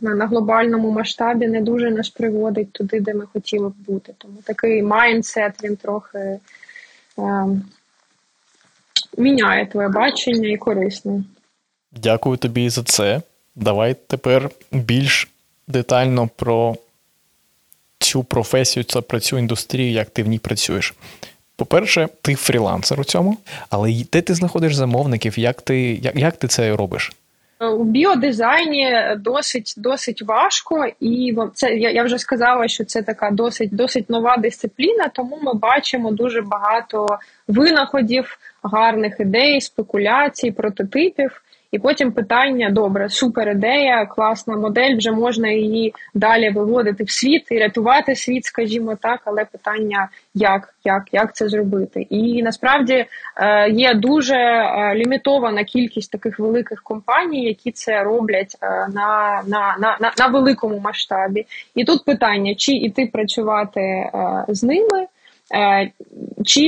на, 0.00 0.14
на 0.14 0.26
глобальному 0.26 0.90
масштабі 0.90 1.46
не 1.46 1.60
дуже 1.60 1.90
нас 1.90 2.08
приводить 2.08 2.72
туди, 2.72 3.00
де 3.00 3.14
ми 3.14 3.26
хотіли 3.32 3.68
б 3.68 3.74
бути. 3.86 4.14
Тому 4.18 4.34
такий 4.44 4.82
mindset 4.82 5.64
він 5.64 5.76
трохи. 5.76 6.38
Е, 9.18 9.22
міняє 9.22 9.66
твоє 9.66 9.88
бачення 9.88 10.48
і 10.48 10.56
корисне. 10.56 11.24
Дякую 11.92 12.36
тобі 12.36 12.68
за 12.70 12.82
це. 12.82 13.20
Давай 13.54 13.96
тепер 14.06 14.50
більш 14.72 15.28
детально 15.68 16.28
про 16.36 16.76
цю 17.98 18.24
професію, 18.24 18.84
про 18.84 19.20
цю 19.20 19.38
індустрію, 19.38 19.90
як 19.90 20.10
ти 20.10 20.22
в 20.22 20.28
ній 20.28 20.38
працюєш. 20.38 20.94
По-перше, 21.56 22.08
ти 22.22 22.34
фрілансер 22.34 23.00
у 23.00 23.04
цьому, 23.04 23.36
але 23.70 24.04
де 24.12 24.22
ти 24.22 24.34
знаходиш 24.34 24.74
замовників, 24.74 25.38
як 25.38 25.62
ти 25.62 25.78
як, 25.94 26.16
як 26.16 26.36
ти 26.36 26.48
це 26.48 26.76
робиш? 26.76 27.12
У 27.60 27.84
біодизайні 27.84 28.96
досить 29.18 29.74
досить 29.76 30.22
важко, 30.22 30.86
і 31.00 31.36
це 31.54 31.74
я 31.74 31.90
я 31.90 32.04
вже 32.04 32.18
сказала, 32.18 32.68
що 32.68 32.84
це 32.84 33.02
така 33.02 33.30
досить 33.30 33.76
досить 33.76 34.10
нова 34.10 34.36
дисципліна, 34.36 35.08
тому 35.08 35.38
ми 35.42 35.54
бачимо 35.54 36.12
дуже 36.12 36.42
багато 36.42 37.18
винаходів, 37.48 38.38
гарних 38.72 39.20
ідей, 39.20 39.60
спекуляцій, 39.60 40.50
прототипів. 40.50 41.42
І 41.72 41.78
потім 41.78 42.12
питання: 42.12 42.70
добре, 42.70 43.08
супер 43.08 43.48
ідея, 43.48 44.06
класна 44.06 44.56
модель, 44.56 44.96
вже 44.96 45.12
можна 45.12 45.48
її 45.48 45.94
далі 46.14 46.50
виводити 46.50 47.04
в 47.04 47.10
світ 47.10 47.44
і 47.50 47.58
рятувати 47.58 48.16
світ, 48.16 48.44
скажімо 48.44 48.96
так. 49.02 49.20
Але 49.24 49.44
питання, 49.44 50.08
як 50.34 50.74
як, 50.84 51.02
як 51.12 51.36
це 51.36 51.48
зробити? 51.48 52.06
І 52.10 52.42
насправді 52.42 53.06
е, 53.36 53.70
є 53.70 53.94
дуже 53.94 54.36
е, 54.36 54.94
лімітована 54.94 55.64
кількість 55.64 56.12
таких 56.12 56.38
великих 56.38 56.82
компаній, 56.82 57.44
які 57.44 57.70
це 57.70 58.02
роблять 58.02 58.56
е, 58.62 58.66
на, 58.94 59.42
на, 59.46 59.76
на, 60.00 60.12
на, 60.18 60.26
великому 60.26 60.78
масштабі. 60.78 61.46
І 61.74 61.84
тут 61.84 62.04
питання: 62.04 62.54
чи 62.54 62.72
іти 62.72 63.06
працювати 63.12 64.10
з 64.48 64.62
ними. 64.62 65.06
Е, 65.54 65.90
чи 66.44 66.60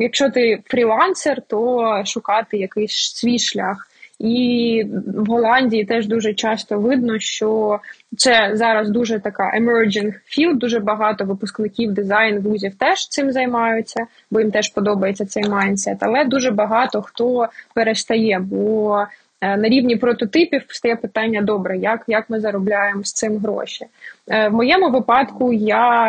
якщо 0.00 0.30
ти 0.30 0.62
фрілансер, 0.64 1.42
то 1.42 2.02
шукати 2.04 2.56
якийсь 2.56 3.14
свій 3.14 3.38
шлях. 3.38 3.88
І 4.18 4.84
в 5.06 5.26
Голландії 5.26 5.84
теж 5.84 6.06
дуже 6.06 6.34
часто 6.34 6.78
видно, 6.78 7.18
що 7.18 7.80
це 8.16 8.50
зараз 8.54 8.90
дуже 8.90 9.18
така 9.18 9.52
emerging 9.60 10.14
field, 10.38 10.54
Дуже 10.54 10.80
багато 10.80 11.24
випускників 11.24 11.92
дизайн 11.92 12.40
вузів 12.40 12.74
теж 12.74 13.08
цим 13.08 13.32
займаються, 13.32 14.06
бо 14.30 14.40
їм 14.40 14.50
теж 14.50 14.68
подобається 14.68 15.26
цей 15.26 15.48
mindset. 15.48 15.96
Але 16.00 16.24
дуже 16.24 16.50
багато 16.50 17.02
хто 17.02 17.48
перестає, 17.74 18.38
бо 18.38 18.98
е, 19.40 19.56
на 19.56 19.68
рівні 19.68 19.96
прототипів 19.96 20.62
стає 20.68 20.96
питання: 20.96 21.42
добре, 21.42 21.78
як 21.78 22.04
як 22.06 22.30
ми 22.30 22.40
заробляємо 22.40 23.04
з 23.04 23.12
цим 23.12 23.38
гроші? 23.38 23.86
Е, 24.28 24.48
в 24.48 24.52
моєму 24.52 24.90
випадку 24.90 25.52
я 25.52 26.04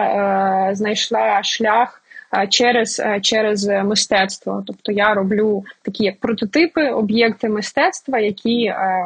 е, 0.72 0.76
знайшла 0.76 1.44
шлях. 1.44 2.02
Е, 2.34 2.48
через 2.48 3.00
е, 3.00 3.20
через 3.22 3.68
мистецтво. 3.68 4.64
Тобто 4.68 4.92
я 4.92 5.14
роблю 5.14 5.64
такі 5.82 6.04
як 6.04 6.20
прототипи, 6.20 6.90
об'єкти 6.90 7.50
мистецтва, 7.50 8.20
які 8.20 8.66
е, 8.66 9.06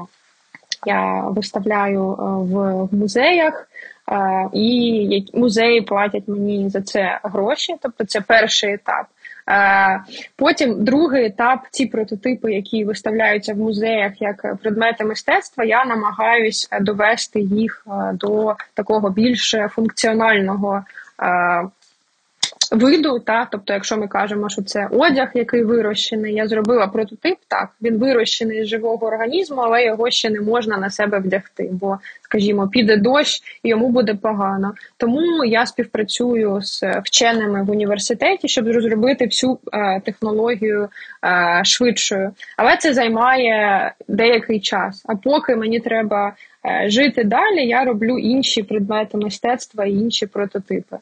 я 0.85 1.21
виставляю 1.27 2.05
в 2.51 2.89
музеях. 2.95 3.67
І 4.53 5.25
музеї 5.33 5.81
платять 5.81 6.27
мені 6.27 6.69
за 6.69 6.81
це 6.81 7.19
гроші, 7.23 7.75
тобто 7.81 8.05
це 8.05 8.21
перший 8.21 8.73
етап. 8.73 9.05
Потім 10.35 10.83
другий 10.83 11.25
етап, 11.25 11.59
ці 11.71 11.85
прототипи, 11.85 12.53
які 12.53 12.85
виставляються 12.85 13.53
в 13.53 13.57
музеях 13.57 14.21
як 14.21 14.55
предмети 14.61 15.05
мистецтва, 15.05 15.63
я 15.63 15.85
намагаюсь 15.85 16.69
довести 16.81 17.39
їх 17.39 17.87
до 18.13 18.55
такого 18.73 19.09
більш 19.09 19.55
функціонального 19.69 20.83
виду. 22.71 23.19
Та 23.19 23.47
тобто, 23.51 23.73
якщо 23.73 23.97
ми 23.97 24.07
кажемо, 24.07 24.49
що 24.49 24.61
це 24.61 24.87
одяг, 24.91 25.31
який 25.33 25.63
вирощений, 25.63 26.33
я 26.33 26.47
зробила 26.47 26.87
прототип. 26.87 27.37
Так 27.47 27.69
він 27.81 27.97
вирощений 27.97 28.63
з 28.63 28.67
живого 28.67 29.07
організму, 29.07 29.61
але 29.61 29.85
його 29.85 30.11
ще 30.11 30.29
не 30.29 30.41
можна 30.41 30.77
на 30.77 30.89
себе 30.89 31.19
вдягти. 31.19 31.69
Бо, 31.71 31.97
скажімо, 32.21 32.67
піде 32.67 32.97
дощ 32.97 33.43
і 33.63 33.69
йому 33.69 33.89
буде 33.89 34.13
погано. 34.13 34.73
Тому 34.97 35.45
я 35.45 35.65
співпрацюю 35.65 36.61
з 36.61 36.83
вченими 36.99 37.63
в 37.63 37.71
університеті, 37.71 38.47
щоб 38.47 38.67
розробити 38.67 39.25
всю 39.25 39.59
е, 39.73 40.01
технологію 40.05 40.89
е, 41.25 41.61
швидшою. 41.65 42.31
Але 42.57 42.77
це 42.77 42.93
займає 42.93 43.91
деякий 44.07 44.59
час. 44.59 45.03
А 45.05 45.15
поки 45.15 45.55
мені 45.55 45.79
треба 45.79 46.33
е, 46.65 46.89
жити 46.89 47.23
далі, 47.23 47.67
я 47.67 47.83
роблю 47.83 48.17
інші 48.17 48.63
предмети 48.63 49.17
мистецтва 49.17 49.85
і 49.85 49.91
інші 49.91 50.25
прототипи. 50.25 50.97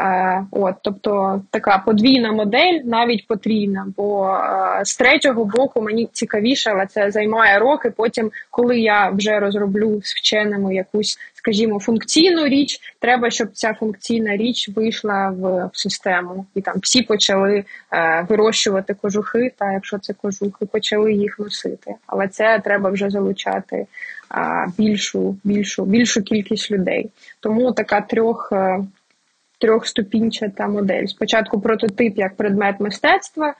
Е, 0.00 0.46
от, 0.50 0.74
Тобто 0.82 1.42
така 1.50 1.78
подвійна 1.78 2.32
модель, 2.32 2.80
навіть 2.84 3.26
потрійна. 3.26 3.86
Бо 3.96 4.34
е, 4.34 4.84
з 4.84 4.96
третього 4.96 5.44
боку 5.44 5.82
мені 5.82 6.08
цікавіше, 6.12 6.70
але 6.70 6.86
це 6.86 7.10
займає 7.10 7.58
роки. 7.58 7.90
Потім, 7.90 8.30
коли 8.50 8.80
я 8.80 9.10
вже 9.10 9.40
розроблю 9.40 10.00
з 10.04 10.14
вченими 10.14 10.74
якусь, 10.74 11.18
скажімо, 11.34 11.80
функційну 11.80 12.48
річ, 12.48 12.80
треба, 12.98 13.30
щоб 13.30 13.48
ця 13.52 13.74
функційна 13.74 14.36
річ 14.36 14.70
вийшла 14.76 15.30
в, 15.30 15.70
систему, 15.72 16.46
і 16.54 16.60
там 16.60 16.74
всі 16.82 17.02
почали 17.02 17.64
е, 17.92 18.26
вирощувати 18.28 18.94
кожухи, 18.94 19.52
та 19.58 19.72
якщо 19.72 19.98
це 19.98 20.12
кожухи, 20.12 20.66
почали 20.66 21.12
їх 21.12 21.38
носити. 21.38 21.94
Але 22.06 22.28
це 22.28 22.60
треба 22.64 22.90
вже 22.90 23.10
залучати 23.10 23.86
більшу, 24.78 25.36
більшу, 25.44 25.84
більшу 25.84 26.22
кількість 26.22 26.70
людей. 26.70 27.10
Тому 27.40 27.72
така 27.72 28.00
трьох. 28.00 28.52
Е, 29.60 29.66
трьохступінчата 29.66 30.68
модель. 30.68 31.06
Спочатку 31.06 31.60
прототип 31.60 32.18
як 32.18 32.36
предмет 32.36 32.80
мистецтва. 32.80 33.54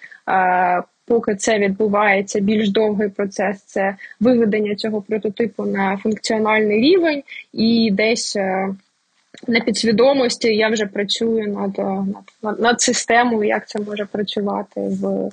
Поки 1.06 1.34
це 1.34 1.58
відбувається 1.58 2.40
більш 2.40 2.70
довгий 2.70 3.08
процес, 3.08 3.62
це 3.62 3.96
виведення 4.20 4.74
цього 4.74 5.02
прототипу 5.02 5.64
на 5.64 5.96
функціональний 5.96 6.80
рівень, 6.80 7.22
і 7.52 7.90
десь 7.92 8.36
е, 8.36 8.68
на 9.48 9.60
підсвідомості 9.60 10.56
я 10.56 10.68
вже 10.68 10.86
працюю 10.86 11.48
над 11.48 11.78
над, 12.42 12.60
над 12.60 12.80
системою, 12.80 13.48
як 13.48 13.68
це 13.68 13.78
може 13.78 14.04
працювати 14.04 14.80
в 14.80 15.30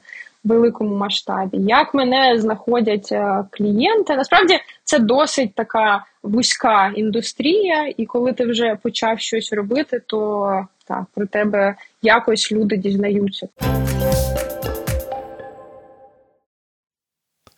великому 0.47 0.95
масштабі. 0.95 1.57
Як 1.57 1.93
мене 1.93 2.39
знаходять 2.39 3.11
е, 3.11 3.43
клієнти? 3.51 4.15
Насправді 4.15 4.59
це 4.83 4.99
досить 4.99 5.55
така 5.55 6.05
вузька 6.23 6.91
індустрія, 6.95 7.93
і 7.97 8.05
коли 8.05 8.33
ти 8.33 8.45
вже 8.45 8.77
почав 8.83 9.19
щось 9.19 9.53
робити, 9.53 10.01
то 10.07 10.67
так 10.87 11.03
про 11.15 11.25
тебе 11.25 11.75
якось 12.01 12.51
люди 12.51 12.77
дізнаються. 12.77 13.47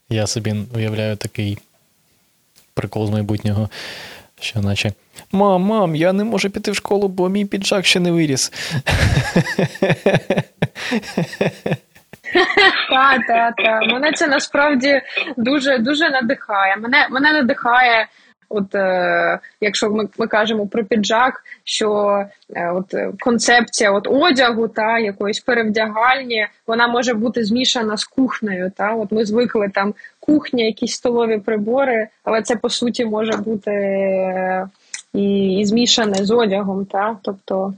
Я 0.08 0.26
собі 0.26 0.54
уявляю 0.74 1.16
такий 1.16 1.58
прикол 2.74 3.06
з 3.06 3.10
майбутнього, 3.10 3.68
що 4.40 4.60
наче 4.60 4.92
Мам, 5.32 5.62
мам, 5.62 5.94
я 5.94 6.12
не 6.12 6.24
можу 6.24 6.50
піти 6.50 6.70
в 6.70 6.76
школу, 6.76 7.08
бо 7.08 7.28
мій 7.28 7.44
піджак 7.44 7.86
ще 7.86 8.00
не 8.00 8.12
виріс. 8.12 8.52
Так, 12.90 13.26
так, 13.26 13.54
так. 13.56 13.92
Мене 13.92 14.12
це 14.12 14.26
насправді 14.26 15.00
дуже 15.36 15.78
дуже 15.78 16.10
надихає. 16.10 16.76
Мене 16.76 17.06
мене 17.10 17.32
надихає, 17.32 18.06
от 18.48 18.74
е, 18.74 19.38
якщо 19.60 19.90
ми 19.90 20.08
ми 20.18 20.26
кажемо 20.26 20.66
про 20.66 20.84
піджак, 20.84 21.44
що 21.64 22.18
е, 22.56 22.70
от 22.70 22.94
концепція 23.20 23.92
от 23.92 24.06
одягу 24.10 24.68
та 24.68 24.98
якоїсь 24.98 25.40
перевдягальні, 25.40 26.46
вона 26.66 26.88
може 26.88 27.14
бути 27.14 27.44
змішана 27.44 27.96
з 27.96 28.04
кухнею. 28.04 28.72
Та 28.76 28.94
От 28.94 29.12
ми 29.12 29.24
звикли 29.24 29.68
там 29.68 29.94
кухня, 30.20 30.64
якісь 30.64 30.92
столові 30.92 31.38
прибори, 31.38 32.08
але 32.24 32.42
це 32.42 32.56
по 32.56 32.68
суті 32.70 33.04
може 33.04 33.36
бути 33.36 33.70
е, 33.70 34.68
і, 35.14 35.58
і 35.58 35.64
змішане 35.64 36.14
з 36.14 36.30
одягом. 36.30 36.84
Та? 36.84 37.16
Тобто 37.22 37.74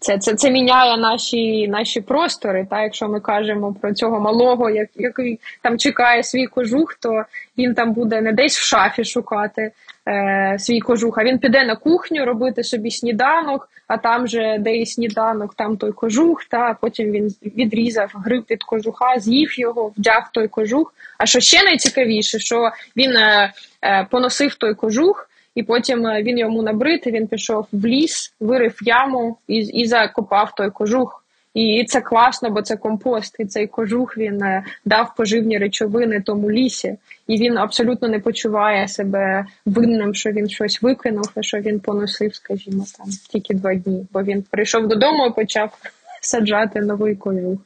це 0.00 0.18
це, 0.18 0.34
це 0.34 0.50
міняє 0.50 0.96
наші 0.96 1.68
наші 1.68 2.00
простори. 2.00 2.66
Та 2.70 2.82
Якщо 2.82 3.08
ми 3.08 3.20
кажемо 3.20 3.76
про 3.80 3.94
цього 3.94 4.20
малого, 4.20 4.70
як, 4.70 4.88
який 4.94 5.40
там 5.62 5.78
чекає 5.78 6.22
свій 6.22 6.46
кожух, 6.46 6.94
то 6.94 7.24
він 7.58 7.74
там 7.74 7.92
буде 7.92 8.20
не 8.20 8.32
десь 8.32 8.58
в 8.58 8.62
шафі 8.62 9.04
шукати 9.04 9.72
е, 10.08 10.56
свій 10.58 10.80
кожух, 10.80 11.18
а 11.18 11.24
він 11.24 11.38
піде 11.38 11.64
на 11.64 11.76
кухню 11.76 12.24
робити 12.24 12.64
собі 12.64 12.90
сніданок, 12.90 13.68
а 13.88 13.96
там 13.96 14.28
же 14.28 14.56
де 14.60 14.76
і 14.76 14.86
сніданок, 14.86 15.54
там 15.54 15.76
той 15.76 15.92
кожух, 15.92 16.44
та 16.44 16.76
потім 16.80 17.10
він 17.10 17.34
відрізав 17.42 18.12
гриб 18.14 18.44
від 18.50 18.64
кожуха, 18.64 19.18
з'їв 19.18 19.60
його, 19.60 19.92
вдяг 19.96 20.30
той 20.32 20.48
кожух. 20.48 20.94
А 21.18 21.26
що 21.26 21.40
ще 21.40 21.64
найцікавіше, 21.64 22.38
що 22.38 22.70
він 22.96 23.16
е, 23.16 23.52
е, 23.82 24.06
поносив 24.10 24.54
той 24.54 24.74
кожух. 24.74 25.28
І 25.54 25.62
потім 25.62 26.06
е, 26.06 26.22
він 26.22 26.38
йому 26.38 26.62
набрити. 26.62 27.10
Він 27.10 27.26
пішов 27.26 27.66
в 27.72 27.86
ліс, 27.86 28.34
вирив 28.40 28.78
яму 28.82 29.36
і 29.48 29.56
і 29.56 29.86
закопав 29.86 30.54
той 30.54 30.70
кожух. 30.70 31.24
І 31.54 31.84
це 31.88 32.00
класно, 32.00 32.50
бо 32.50 32.62
це 32.62 32.76
компост. 32.76 33.36
І 33.38 33.44
цей 33.44 33.66
кожух 33.66 34.18
він 34.18 34.42
е, 34.42 34.64
дав 34.84 35.14
поживні 35.16 35.58
речовини 35.58 36.20
тому 36.20 36.50
лісі, 36.50 36.96
і 37.26 37.38
він 37.38 37.58
абсолютно 37.58 38.08
не 38.08 38.18
почуває 38.18 38.88
себе 38.88 39.46
винним, 39.66 40.14
що 40.14 40.30
він 40.30 40.48
щось 40.48 40.82
викинув, 40.82 41.32
і 41.36 41.42
що 41.42 41.58
він 41.58 41.80
поносив, 41.80 42.34
скажімо, 42.34 42.84
там 42.98 43.06
тільки 43.30 43.54
два 43.54 43.74
дні. 43.74 44.06
Бо 44.12 44.22
він 44.22 44.44
прийшов 44.50 44.88
додому 44.88 45.26
і 45.26 45.32
почав 45.32 45.78
саджати 46.20 46.80
новий 46.80 47.16
кожух. 47.16 47.58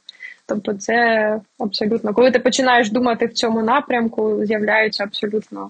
Тобто, 0.45 0.73
це 0.73 1.39
абсолютно, 1.59 2.13
коли 2.13 2.31
ти 2.31 2.39
починаєш 2.39 2.91
думати 2.91 3.25
в 3.25 3.33
цьому 3.33 3.63
напрямку, 3.63 4.45
з'являються 4.45 5.03
абсолютно 5.03 5.69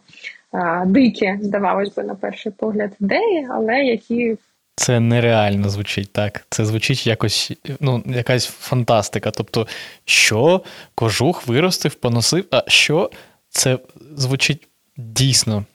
дикі, 0.85 1.37
здавалось 1.41 1.95
би, 1.95 2.03
на 2.03 2.15
перший 2.15 2.51
погляд, 2.51 2.91
ідеї, 2.99 3.47
але 3.51 3.83
які. 3.83 4.37
Це 4.75 4.99
нереально 4.99 5.69
звучить 5.69 6.13
так. 6.13 6.45
Це 6.49 6.65
звучить 6.65 7.07
якось, 7.07 7.51
ну, 7.79 8.03
якась 8.05 8.45
фантастика. 8.45 9.31
Тобто, 9.31 9.67
що 10.05 10.61
кожух 10.95 11.47
виростив, 11.47 11.95
поносив, 11.95 12.45
а 12.51 12.63
що 12.67 13.11
це 13.49 13.79
звучить 14.15 14.67
дійсно 14.97 15.65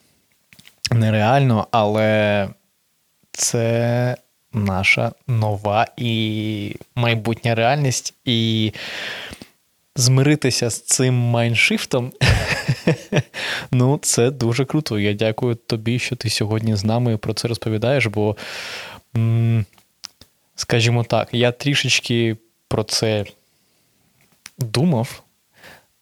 нереально, 0.90 1.66
але 1.70 2.48
це 3.32 4.16
наша 4.52 5.12
нова 5.26 5.86
і 5.96 6.76
майбутня 6.94 7.54
реальність. 7.54 8.14
І 8.24 8.72
змиритися 9.96 10.70
з 10.70 10.80
цим 10.80 11.14
майншифтом, 11.14 12.12
ну, 13.72 13.98
це 14.02 14.30
дуже 14.30 14.64
круто. 14.64 14.98
Я 14.98 15.12
дякую 15.12 15.54
тобі, 15.54 15.98
що 15.98 16.16
ти 16.16 16.30
сьогодні 16.30 16.76
з 16.76 16.84
нами 16.84 17.16
про 17.16 17.34
це 17.34 17.48
розповідаєш, 17.48 18.06
бо, 18.06 18.36
скажімо 20.56 21.04
так, 21.04 21.28
я 21.32 21.52
трішечки 21.52 22.36
про 22.68 22.84
це 22.84 23.24
думав, 24.58 25.22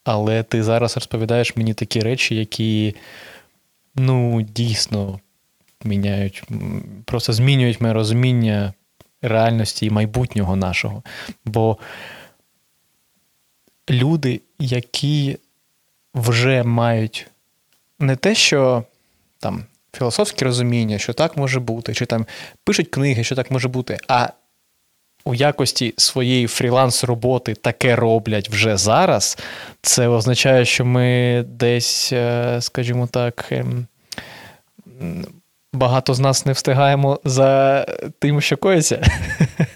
але 0.04 0.42
ти 0.42 0.62
зараз 0.62 0.96
розповідаєш 0.96 1.56
мені 1.56 1.74
такі 1.74 2.00
речі, 2.00 2.36
які, 2.36 2.94
ну, 3.94 4.42
дійсно 4.42 5.20
міняють, 5.84 6.42
просто 7.04 7.32
змінюють 7.32 7.80
моє 7.80 7.92
розуміння 7.92 8.72
реальності 9.22 9.86
і 9.86 9.90
майбутнього 9.90 10.56
нашого. 10.56 11.02
Бо 11.44 11.78
люди, 13.90 14.40
які 14.58 15.38
вже 16.14 16.62
мають 16.62 17.26
не 17.98 18.16
те, 18.16 18.34
що 18.34 18.84
там 19.38 19.64
філософське 19.92 20.44
розуміння, 20.44 20.98
що 20.98 21.12
так 21.12 21.36
може 21.36 21.60
бути, 21.60 21.94
чи 21.94 22.06
там 22.06 22.26
пишуть 22.64 22.88
книги, 22.88 23.24
що 23.24 23.34
так 23.34 23.50
може 23.50 23.68
бути, 23.68 23.98
а 24.08 24.28
у 25.24 25.34
якості 25.34 25.94
своєї 25.96 26.46
фріланс-роботи 26.46 27.54
таке 27.54 27.96
роблять 27.96 28.48
вже 28.48 28.76
зараз, 28.76 29.38
це 29.82 30.08
означає, 30.08 30.64
що 30.64 30.84
ми 30.84 31.44
десь, 31.48 32.12
е, 32.12 32.58
скажімо 32.60 33.06
так, 33.06 33.48
ем, 33.50 33.86
багато 35.72 36.14
з 36.14 36.20
нас 36.20 36.46
не 36.46 36.52
встигаємо 36.52 37.20
за 37.24 37.84
тим, 38.18 38.40
що 38.40 38.56
коїться. 38.56 39.02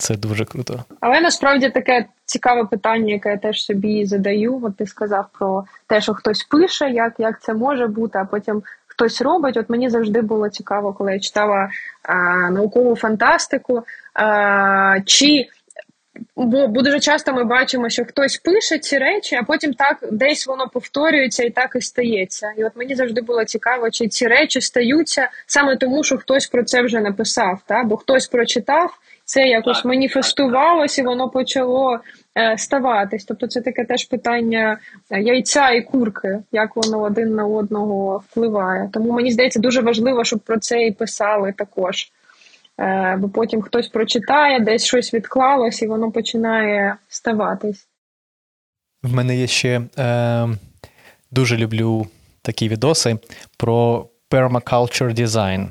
Це 0.00 0.16
дуже 0.16 0.44
круто. 0.44 0.84
Але 1.00 1.20
насправді 1.20 1.70
таке 1.70 2.06
цікаве 2.24 2.64
питання, 2.64 3.12
яке 3.12 3.28
я 3.28 3.36
теж 3.36 3.64
собі 3.64 4.04
задаю. 4.04 4.60
От 4.62 4.76
ти 4.76 4.86
сказав 4.86 5.26
про 5.38 5.64
те, 5.86 6.00
що 6.00 6.14
хтось 6.14 6.44
пише, 6.44 6.90
як 6.90 7.12
як 7.18 7.42
це 7.42 7.54
може 7.54 7.86
бути, 7.86 8.18
а 8.18 8.24
потім 8.24 8.62
хтось 8.86 9.22
робить. 9.22 9.56
От 9.56 9.70
мені 9.70 9.90
завжди 9.90 10.22
було 10.22 10.48
цікаво, 10.48 10.92
коли 10.92 11.12
я 11.12 11.18
читала 11.18 11.70
а, 12.02 12.14
наукову 12.50 12.96
фантастику. 12.96 13.82
А, 14.14 15.00
чи 15.06 15.48
Бо 16.36 16.82
дуже 16.82 17.00
часто 17.00 17.32
ми 17.32 17.44
бачимо, 17.44 17.90
що 17.90 18.04
хтось 18.04 18.36
пише 18.36 18.78
ці 18.78 18.98
речі, 18.98 19.36
а 19.36 19.42
потім 19.42 19.74
так 19.74 20.04
десь 20.12 20.46
воно 20.46 20.68
повторюється 20.68 21.44
і 21.44 21.50
так 21.50 21.76
і 21.76 21.80
стається. 21.80 22.52
І 22.58 22.64
от 22.64 22.76
мені 22.76 22.94
завжди 22.94 23.20
було 23.20 23.44
цікаво, 23.44 23.90
чи 23.90 24.08
ці 24.08 24.26
речі 24.26 24.60
стаються 24.60 25.30
саме 25.46 25.76
тому, 25.76 26.04
що 26.04 26.18
хтось 26.18 26.46
про 26.46 26.64
це 26.64 26.82
вже 26.82 27.00
написав, 27.00 27.60
та? 27.66 27.82
бо 27.82 27.96
хтось 27.96 28.26
прочитав, 28.26 28.98
це 29.30 29.48
якось 29.48 29.84
маніфестувалося 29.84 31.02
і 31.02 31.04
воно 31.04 31.28
почало 31.28 32.00
е, 32.38 32.58
ставатись. 32.58 33.24
Тобто, 33.24 33.46
це 33.46 33.60
таке 33.60 33.84
теж 33.84 34.04
питання 34.04 34.78
е, 35.10 35.20
яйця 35.22 35.70
і 35.70 35.82
курки, 35.82 36.38
як 36.52 36.76
воно 36.76 37.02
один 37.02 37.34
на 37.34 37.46
одного 37.46 38.22
впливає. 38.28 38.90
Тому 38.92 39.12
мені 39.12 39.30
здається, 39.30 39.60
дуже 39.60 39.80
важливо, 39.80 40.24
щоб 40.24 40.38
про 40.38 40.58
це 40.58 40.86
і 40.86 40.92
писали 40.92 41.52
також. 41.52 42.08
Е, 42.80 43.16
бо 43.18 43.28
потім 43.28 43.62
хтось 43.62 43.88
прочитає, 43.88 44.60
десь 44.60 44.84
щось 44.84 45.14
відклалось, 45.14 45.82
і 45.82 45.86
воно 45.86 46.10
починає 46.10 46.96
ставатись. 47.08 47.88
В 49.02 49.14
мене 49.14 49.36
є 49.36 49.46
ще 49.46 49.80
е, 49.98 50.48
дуже 51.30 51.56
люблю 51.56 52.06
такі 52.42 52.68
відоси 52.68 53.18
про 53.56 54.06
permaculture 54.30 55.14
design. 55.14 55.68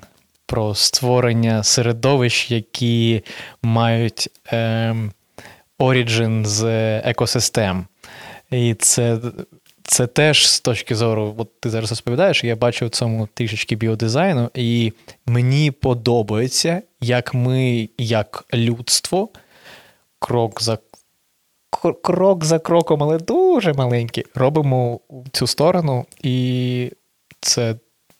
Про 0.49 0.75
створення 0.75 1.63
середовищ, 1.63 2.51
які 2.51 3.23
мають 3.63 4.29
е, 4.53 4.95
оріджин 5.77 6.45
з 6.45 6.63
екосистем. 6.99 7.85
І 8.51 8.73
це 8.73 9.19
це 9.83 10.07
теж 10.07 10.49
з 10.49 10.59
точки 10.59 10.95
зору, 10.95 11.35
от 11.37 11.61
ти 11.61 11.69
зараз 11.69 11.89
розповідаєш, 11.89 12.43
я 12.43 12.55
бачу 12.55 12.85
в 12.85 12.89
цьому 12.89 13.27
трішечки 13.33 13.75
біодизайну, 13.75 14.49
і 14.53 14.93
мені 15.25 15.71
подобається, 15.71 16.81
як 17.01 17.33
ми, 17.33 17.89
як 17.97 18.45
людство, 18.53 19.29
крок 20.19 20.61
за 20.61 20.77
крок 22.01 22.45
за 22.45 22.59
кроком, 22.59 23.03
але 23.03 23.17
дуже 23.17 23.73
маленький, 23.73 24.25
робимо 24.35 24.99
цю 25.31 25.47
сторону, 25.47 26.05
і 26.23 26.91
це, 27.41 27.75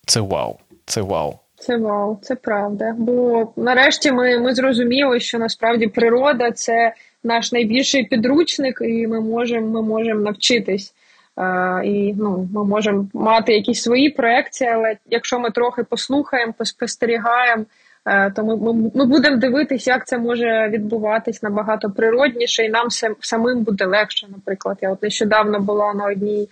це 0.06 0.22
вау. 0.22 0.58
Це 0.86 1.02
вау. 1.02 1.40
Це 1.60 1.78
вау, 1.78 2.20
це 2.22 2.36
правда. 2.36 2.96
Бо 2.98 3.48
нарешті 3.56 4.12
ми 4.12 4.40
ми 4.40 4.56
зрозуміли, 4.56 5.20
що 5.20 5.40
насправді 5.40 5.88
природа 5.88 6.52
це 6.52 6.94
наш 7.24 7.52
найбільший 7.52 8.04
підручник, 8.04 8.78
і 8.82 9.08
ми 9.08 9.22
можемо 9.22 9.68
ми 9.68 9.82
можемо 9.82 10.22
навчитись. 10.22 10.94
Uh, 11.38 11.84
і 11.84 12.14
ну, 12.14 12.50
ми 12.54 12.66
можемо 12.66 13.08
мати 13.14 13.54
якісь 13.54 13.82
свої 13.82 14.10
проекції, 14.10 14.70
але 14.70 14.96
якщо 15.10 15.40
ми 15.40 15.52
трохи 15.52 15.84
послухаємо, 15.84 16.54
поспостерігаємо, 16.58 17.66
uh, 18.06 18.34
то 18.34 18.44
ми 18.44 18.58
ми, 18.58 18.92
ми 18.96 19.06
будемо 19.06 19.38
дивитися, 19.38 19.92
як 19.92 20.08
це 20.08 20.18
може 20.18 20.70
відбуватись 20.74 21.44
набагато 21.44 21.92
природніше, 21.92 22.66
і 22.66 22.70
нам 22.70 22.90
сам, 22.90 23.16
самим 23.20 23.64
буде 23.64 23.86
легше. 23.86 24.28
Наприклад, 24.32 24.78
я 24.82 24.92
от 24.92 25.04
нещодавно 25.04 25.60
була 25.60 25.94
на 25.94 26.06
одній 26.06 26.50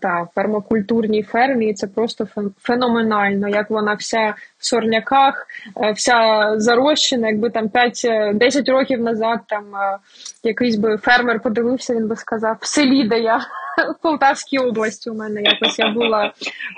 та 0.00 0.28
фермокультурній 0.34 1.22
фермі, 1.22 1.74
це 1.74 1.86
просто 1.86 2.28
феноменально, 2.62 3.48
як 3.48 3.70
вона 3.70 3.94
вся 3.94 4.34
в 4.58 4.66
сорняках, 4.66 5.46
е, 5.82 5.92
вся 5.92 6.52
зарощена, 6.56 7.28
якби 7.28 7.50
там 7.50 7.68
5-10 7.68 8.70
років 8.70 9.00
назад 9.00 9.40
там 9.48 9.64
е, 9.76 9.98
якийсь 10.42 10.76
би 10.76 10.96
фермер 10.96 11.40
подивився, 11.40 11.94
він 11.94 12.08
би 12.08 12.16
сказав, 12.16 12.56
в 12.60 12.66
селі, 12.66 13.08
де 13.08 13.18
я 13.18 13.40
в 13.76 14.02
Полтавській 14.02 14.58
області 14.58 15.10
у 15.10 15.14
мене 15.14 15.42
якось 15.42 15.78
я 15.78 15.88
була 15.88 16.32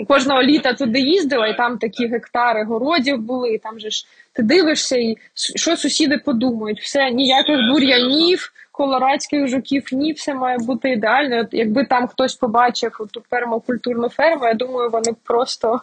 кожного 0.08 0.42
літа 0.42 0.72
туди 0.72 1.00
їздила, 1.00 1.46
і 1.48 1.56
там 1.56 1.78
такі 1.78 2.06
гектари 2.06 2.64
городів 2.64 3.18
були, 3.18 3.48
і 3.48 3.58
там 3.58 3.80
же 3.80 3.90
ж 3.90 4.06
ти 4.32 4.42
дивишся, 4.42 4.96
і 4.96 5.16
що 5.34 5.76
сусіди 5.76 6.18
подумають, 6.18 6.80
все 6.80 7.10
ніяких 7.10 7.56
бур'янів 7.70 8.52
колорадських 8.76 9.48
жуків 9.48 9.84
ні, 9.92 10.12
все 10.12 10.34
має 10.34 10.58
бути 10.58 10.90
ідеально. 10.90 11.40
От 11.40 11.48
Якби 11.52 11.84
там 11.84 12.08
хтось 12.08 12.34
побачив 12.34 12.92
ту 13.10 13.22
пермакультурну 13.28 14.08
ферму, 14.08 14.44
я 14.44 14.54
думаю, 14.54 14.90
вони 14.90 15.12
просто 15.24 15.80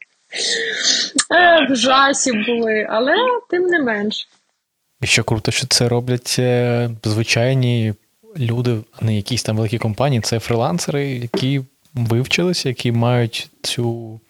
в 1.70 1.76
жасі 1.76 2.32
були, 2.32 2.86
але 2.90 3.14
тим 3.50 3.62
не 3.62 3.82
менш. 3.82 4.28
І 5.00 5.06
що 5.06 5.24
круто, 5.24 5.50
що 5.50 5.66
це 5.66 5.88
роблять 5.88 6.36
е, 6.38 6.90
звичайні 7.04 7.94
люди, 8.36 8.78
не 9.00 9.16
якісь 9.16 9.42
там 9.42 9.56
великі 9.56 9.78
компанії, 9.78 10.20
це 10.20 10.38
фрилансери, 10.38 11.10
які 11.10 11.60
вивчилися, 11.94 12.68
які 12.68 12.92
мають 12.92 13.50
цю 13.62 14.20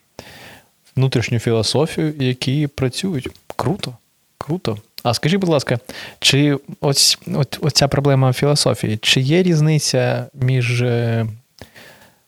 внутрішню 0.97 1.39
філософію, 1.39 2.15
які 2.19 2.67
працюють. 2.67 3.29
Круто, 3.57 3.97
круто. 4.39 4.79
А 5.03 5.15
скажіть, 5.15 5.41
будь 5.41 5.51
ласка, 5.51 5.79
чи 6.19 6.59
ось, 6.81 7.19
ця 7.73 7.89
проблема 7.89 8.33
філософії, 8.33 8.97
чи 8.97 9.21
є 9.21 9.43
різниця 9.43 10.27
між 10.35 10.83
е, 10.83 11.27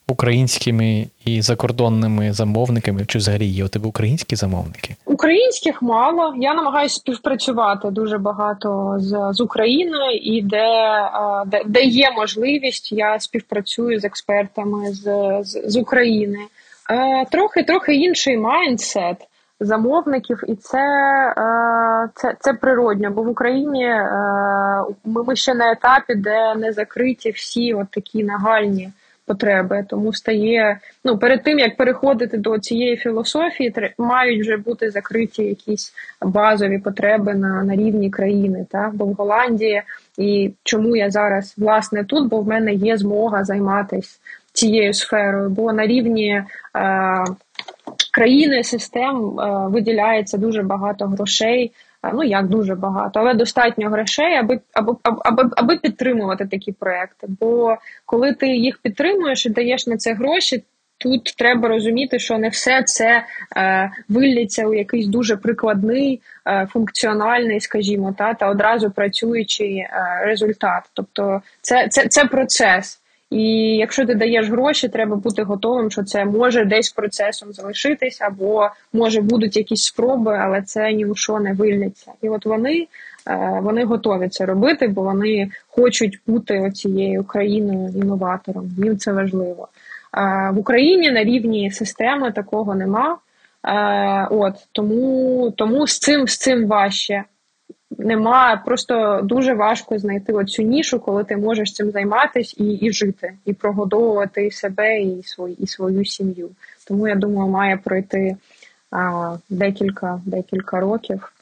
українськими 0.09 1.07
і 1.25 1.43
закордонними 1.43 2.33
замовниками, 2.33 3.07
чи 3.07 3.19
взагалі 3.19 3.47
є 3.47 3.65
у 3.65 3.69
тебе 3.69 3.89
українські 3.89 4.37
замовники? 4.37 4.97
Українських 5.05 5.83
мало. 5.83 6.35
Я 6.39 6.55
намагаюся 6.55 6.95
співпрацювати 6.95 7.91
дуже 7.91 8.19
багато 8.19 8.97
з 8.99 9.31
з 9.33 9.41
Україною, 9.41 10.19
і 10.23 10.43
де 10.43 10.67
де, 11.47 11.63
де 11.67 11.83
є 11.83 12.11
можливість, 12.11 12.93
я 12.93 13.21
співпрацюю 13.21 14.01
з 14.01 14.05
експертами 14.05 14.93
з 14.93 15.03
з, 15.43 15.71
з 15.71 15.77
України. 15.77 16.39
Е, 16.91 17.25
Трохи 17.31 17.63
трохи 17.63 17.95
інший 17.95 18.37
майндсет 18.39 19.17
замовників, 19.65 20.45
і 20.49 20.55
це 20.55 20.79
е, 21.39 22.09
це, 22.15 22.35
це 22.41 22.53
природньо. 22.53 23.11
Бо 23.11 23.23
в 23.23 23.29
Україні 23.29 23.85
е, 23.85 24.09
ми 25.05 25.37
ще 25.37 25.55
на 25.55 25.73
етапі, 25.73 26.15
де 26.15 26.55
не 26.55 26.73
закриті 26.73 27.31
всі 27.35 27.75
от 27.75 27.91
такі 27.91 28.25
нагальні 28.25 28.91
потреби. 29.27 29.85
Тому 29.89 30.13
стає 30.13 30.79
ну 31.05 31.19
перед 31.19 31.43
тим 31.43 31.59
як 31.59 31.77
переходити 31.77 32.37
до 32.37 32.59
цієї 32.59 32.97
філософії, 32.97 33.75
мають 33.99 34.41
вже 34.41 34.57
бути 34.57 34.91
закриті 34.91 35.43
якісь 35.45 35.95
базові 36.23 36.79
потреби 36.79 37.35
на 37.35 37.65
на 37.65 37.77
рівні 37.77 38.11
країни. 38.11 38.67
Так? 38.71 38.95
Бо 38.95 39.05
в 39.05 39.13
Голландії 39.13 39.83
і 40.19 40.53
чому 40.65 40.97
я 40.97 41.11
зараз 41.11 41.55
власне 41.59 42.05
тут, 42.05 42.29
бо 42.29 42.41
в 42.41 42.47
мене 42.47 42.75
є 42.75 42.97
змога 42.97 43.45
займатися 43.45 44.19
цією 44.53 44.95
сферою, 44.95 45.51
бо 45.51 45.73
на 45.73 45.87
рівні. 45.87 46.43
Е, 46.77 47.25
країни 48.13 48.65
систем 48.65 49.41
е, 49.41 49.69
виділяється 49.69 50.39
дуже 50.39 50.63
багато 50.63 51.07
грошей. 51.07 51.73
Е, 52.05 52.11
ну 52.15 52.25
як 52.25 52.49
дуже 52.49 52.75
багато, 52.75 53.21
але 53.21 53.35
достатньо 53.35 53.91
грошей, 53.91 54.37
аби 54.37 54.61
аби, 54.73 54.95
аби, 55.03 55.51
аби 55.57 55.77
підтримувати 55.77 56.47
такі 56.47 56.73
проекти. 56.73 57.27
Бо 57.41 57.77
коли 58.07 58.35
ти 58.35 58.49
їх 58.49 58.79
підтримуєш 58.79 59.47
і 59.47 59.51
даєш 59.51 59.87
на 59.87 59.97
це 59.97 60.15
гроші, 60.15 60.63
тут 60.99 61.35
треба 61.39 61.69
розуміти, 61.69 62.19
що 62.19 62.39
не 62.39 62.49
все 62.49 62.83
це 62.83 63.25
е, 63.57 63.91
виллється 64.09 64.67
у 64.67 64.75
якийсь 64.75 65.07
дуже 65.07 65.37
прикладний, 65.37 66.21
е, 66.47 66.67
функціональний, 66.71 67.61
скажімо, 67.61 68.15
та 68.19 68.35
та 68.35 68.51
одразу 68.51 68.91
працюючий 68.91 69.77
е, 69.77 69.91
результат. 70.25 70.83
Тобто, 70.93 71.43
це, 71.61 71.89
це, 71.89 72.09
це 72.09 72.25
процес. 72.25 73.01
І 73.31 73.77
якщо 73.77 74.07
ти 74.07 74.15
даєш 74.15 74.49
гроші, 74.49 74.89
треба 74.89 75.17
бути 75.17 75.43
готовим, 75.43 75.91
що 75.91 76.03
це 76.05 76.25
може 76.25 76.65
десь 76.65 76.91
процесом 76.91 77.53
залишитись, 77.53 78.21
або 78.21 78.69
може 78.93 79.21
будуть 79.21 79.57
якісь 79.57 79.85
спроби, 79.85 80.39
але 80.41 80.63
це 80.63 80.93
ні 80.93 81.07
у 81.07 81.15
що 81.15 81.41
не 81.41 81.53
вильнеться. 81.53 82.13
І 82.23 82.29
от 82.29 82.47
вони 82.47 82.87
е, 83.29 83.59
вони 83.63 83.85
готові 83.85 84.29
це 84.29 84.47
робити, 84.47 84.89
бо 84.89 85.03
вони 85.03 85.51
хочуть 85.69 86.21
бути 86.27 86.61
оцією 86.61 87.25
країною 87.25 87.93
інноватором. 87.97 88.71
Їм 88.79 88.99
це 88.99 89.13
важливо. 89.13 89.69
В 90.53 90.59
Україні 90.59 91.11
на 91.11 91.25
рівні 91.25 91.71
системи 91.71 92.33
такого 92.33 92.75
нема. 92.75 93.19
Е, 93.67 94.29
от 94.31 94.55
тому 94.73 95.51
тому 95.57 95.87
з 95.87 95.99
цим 95.99 96.29
з 96.29 96.39
цим 96.39 96.67
важче 96.67 97.25
немає, 97.99 98.61
просто 98.65 99.21
дуже 99.23 99.55
важко 99.55 99.99
знайти 99.99 100.33
оцю 100.33 100.63
нішу, 100.63 101.01
коли 101.01 101.25
ти 101.25 101.37
можеш 101.37 101.73
цим 101.73 101.91
займатися 101.91 102.55
і 102.59 102.65
і 102.65 102.93
жити, 102.93 103.35
і 103.45 103.53
прогодовувати 103.53 104.51
себе, 104.51 105.01
і 105.01 105.23
свою, 105.23 105.57
і 105.59 105.67
свою 105.67 106.05
сім'ю. 106.05 106.51
Тому 106.89 107.09
я 107.09 107.15
думаю, 107.15 107.51
має 107.51 107.77
пройти 107.77 108.37
а, 108.91 109.37
декілька 109.51 110.21
декілька 110.25 110.81
років, 110.81 111.33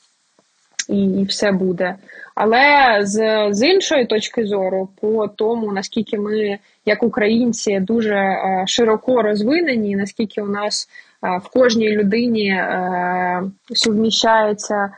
і 0.88 1.04
і 1.04 1.24
все 1.24 1.52
буде. 1.52 1.94
Але 2.34 2.98
з 3.02 3.48
з 3.50 3.62
іншої 3.62 4.06
точки 4.06 4.46
зору, 4.46 4.88
по 5.00 5.28
тому 5.28 5.72
наскільки 5.72 6.18
ми, 6.18 6.58
як 6.86 7.02
українці, 7.02 7.80
дуже 7.80 8.14
а, 8.14 8.66
широко 8.66 9.22
розвинені, 9.22 9.96
наскільки 9.96 10.42
у 10.42 10.48
нас 10.48 10.88
а, 11.20 11.36
в 11.36 11.48
кожній 11.48 11.90
людині 11.90 12.50
а, 12.50 13.42
суміщається 13.74 14.90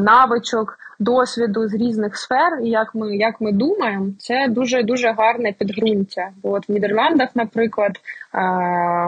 навичок 0.00 0.78
досвіду 0.98 1.68
з 1.68 1.74
різних 1.74 2.16
сфер, 2.16 2.60
і 2.64 2.68
як 2.68 2.94
ми 2.94 3.16
як 3.16 3.40
ми 3.40 3.52
думаємо, 3.52 4.06
це 4.18 4.46
дуже 4.48 4.82
дуже 4.82 5.12
гарне 5.12 5.52
підґрунтя. 5.52 6.28
Бо 6.42 6.52
от 6.52 6.68
в 6.68 6.72
Нідерландах, 6.72 7.28
наприклад, 7.34 8.00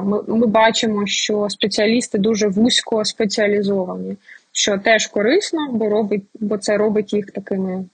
ми, 0.05 0.23
ми 0.27 0.47
бачимо, 0.47 1.07
що 1.07 1.49
спеціалісти 1.51 2.19
дуже 2.19 2.49
вузько 2.49 3.05
спеціалізовані. 3.05 4.17
Що 4.53 4.79
теж 4.79 5.07
корисно, 5.07 5.69
бо 5.73 5.89
робить, 5.89 6.25
бо 6.41 6.59
це 6.59 6.77
робить 6.77 7.13
їх 7.13 7.31
такими 7.31 7.73
е, 7.73 7.85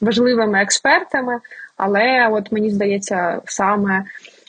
важливими 0.00 0.62
експертами. 0.62 1.40
Але 1.76 2.28
от 2.32 2.52
мені 2.52 2.70
здається, 2.70 3.40
саме 3.44 4.04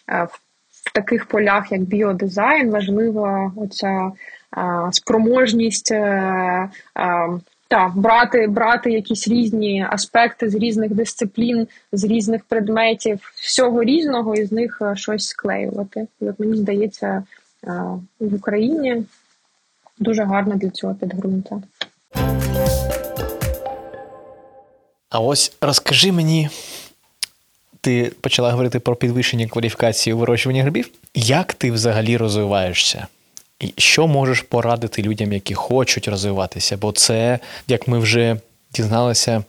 е, 0.09 0.27
в, 0.69 0.93
таких 0.93 1.25
полях, 1.25 1.71
як 1.71 1.81
біодизайн, 1.81 2.71
важлива 2.71 3.51
оця 3.55 4.11
е, 4.57 4.91
спроможність 4.91 5.93
так, 7.67 7.97
брати 7.97 8.47
брати 8.47 8.91
якісь 8.91 9.27
різні 9.27 9.85
аспекти 9.89 10.49
з 10.49 10.55
різних 10.55 10.93
дисциплін, 10.93 11.67
з 11.91 12.03
різних 12.03 12.43
предметів, 12.43 13.31
всього 13.35 13.83
різного 13.83 14.35
і 14.35 14.45
з 14.45 14.51
них 14.51 14.79
е, 14.81 14.95
щось 14.95 15.27
склеювати. 15.27 16.07
І 16.21 16.29
от 16.29 16.39
мені 16.39 16.57
здається, 16.57 17.23
е, 17.63 17.81
в 18.19 18.35
Україні 18.35 19.03
дуже 19.99 20.23
гарно 20.23 20.55
для 20.55 20.69
цього 20.69 20.95
підґрунтя. 20.95 21.61
А 25.09 25.19
ось 25.19 25.53
розкажи 25.61 26.11
мені, 26.11 26.49
ти 27.81 28.11
почала 28.21 28.51
говорити 28.51 28.79
про 28.79 28.95
підвищення 28.95 29.47
кваліфікації 29.47 30.13
у 30.13 30.17
вирощуванні 30.17 30.61
грибів. 30.61 30.89
Як 31.13 31.53
ти 31.53 31.71
взагалі 31.71 32.17
розвиваєшся? 32.17 33.07
Що 33.77 34.07
можеш 34.07 34.41
порадити 34.41 35.01
людям, 35.01 35.33
які 35.33 35.53
хочуть 35.53 36.07
розвиватися? 36.07 36.77
Бо 36.77 36.91
це, 36.91 37.39
як 37.67 37.87
ми 37.87 37.99
вже 37.99 38.37
дізналися, 38.73 39.43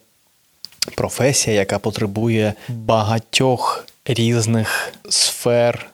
професія, 0.94 1.56
яка 1.56 1.78
потребує 1.78 2.54
багатьох 2.68 3.86
різних 4.04 4.92
сфер 5.08 5.90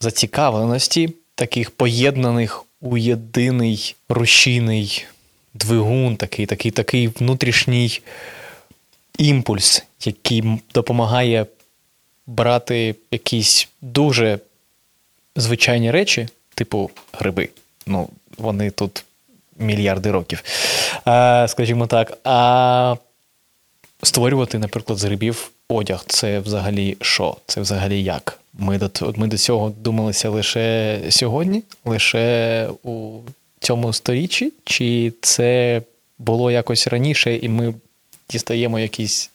зацікавленості, 0.00 1.10
таких 1.34 1.70
поєднаних 1.70 2.64
у 2.80 2.96
єдиний 2.96 3.94
рушійний 4.08 5.06
двигун, 5.54 6.16
такий, 6.16 6.46
такий, 6.46 6.70
такий 6.70 7.08
внутрішній 7.08 8.00
імпульс, 9.18 9.84
який 10.04 10.44
допомагає 10.74 11.46
брати 12.26 12.94
якісь 13.10 13.68
дуже 13.80 14.38
звичайні 15.36 15.90
речі, 15.90 16.28
типу 16.56 16.90
гриби. 17.12 17.48
Ну, 17.86 18.08
вони 18.38 18.70
тут 18.70 19.04
мільярди 19.58 20.10
років, 20.10 20.42
а, 21.04 21.46
скажімо 21.48 21.86
так. 21.86 22.18
А 22.24 22.96
створювати, 24.02 24.58
наприклад, 24.58 24.98
з 24.98 25.04
грибів 25.04 25.50
одяг 25.68 26.04
це 26.06 26.38
взагалі 26.38 26.96
що? 27.00 27.36
Це 27.46 27.60
взагалі 27.60 28.02
як? 28.02 28.40
Ми 28.58 28.78
до 28.78 28.90
ми 29.16 29.26
до 29.26 29.38
цього 29.38 29.72
думалися 29.78 30.30
лише 30.30 31.00
сьогодні, 31.10 31.62
лише 31.84 32.68
у 32.82 33.20
цьому 33.60 33.92
сторіччі, 33.92 34.52
чи 34.64 35.12
це 35.20 35.82
було 36.18 36.50
якось 36.50 36.86
раніше, 36.86 37.36
і 37.36 37.48
ми 37.48 37.74
дістаємо 38.30 38.78
якісь 38.78 39.30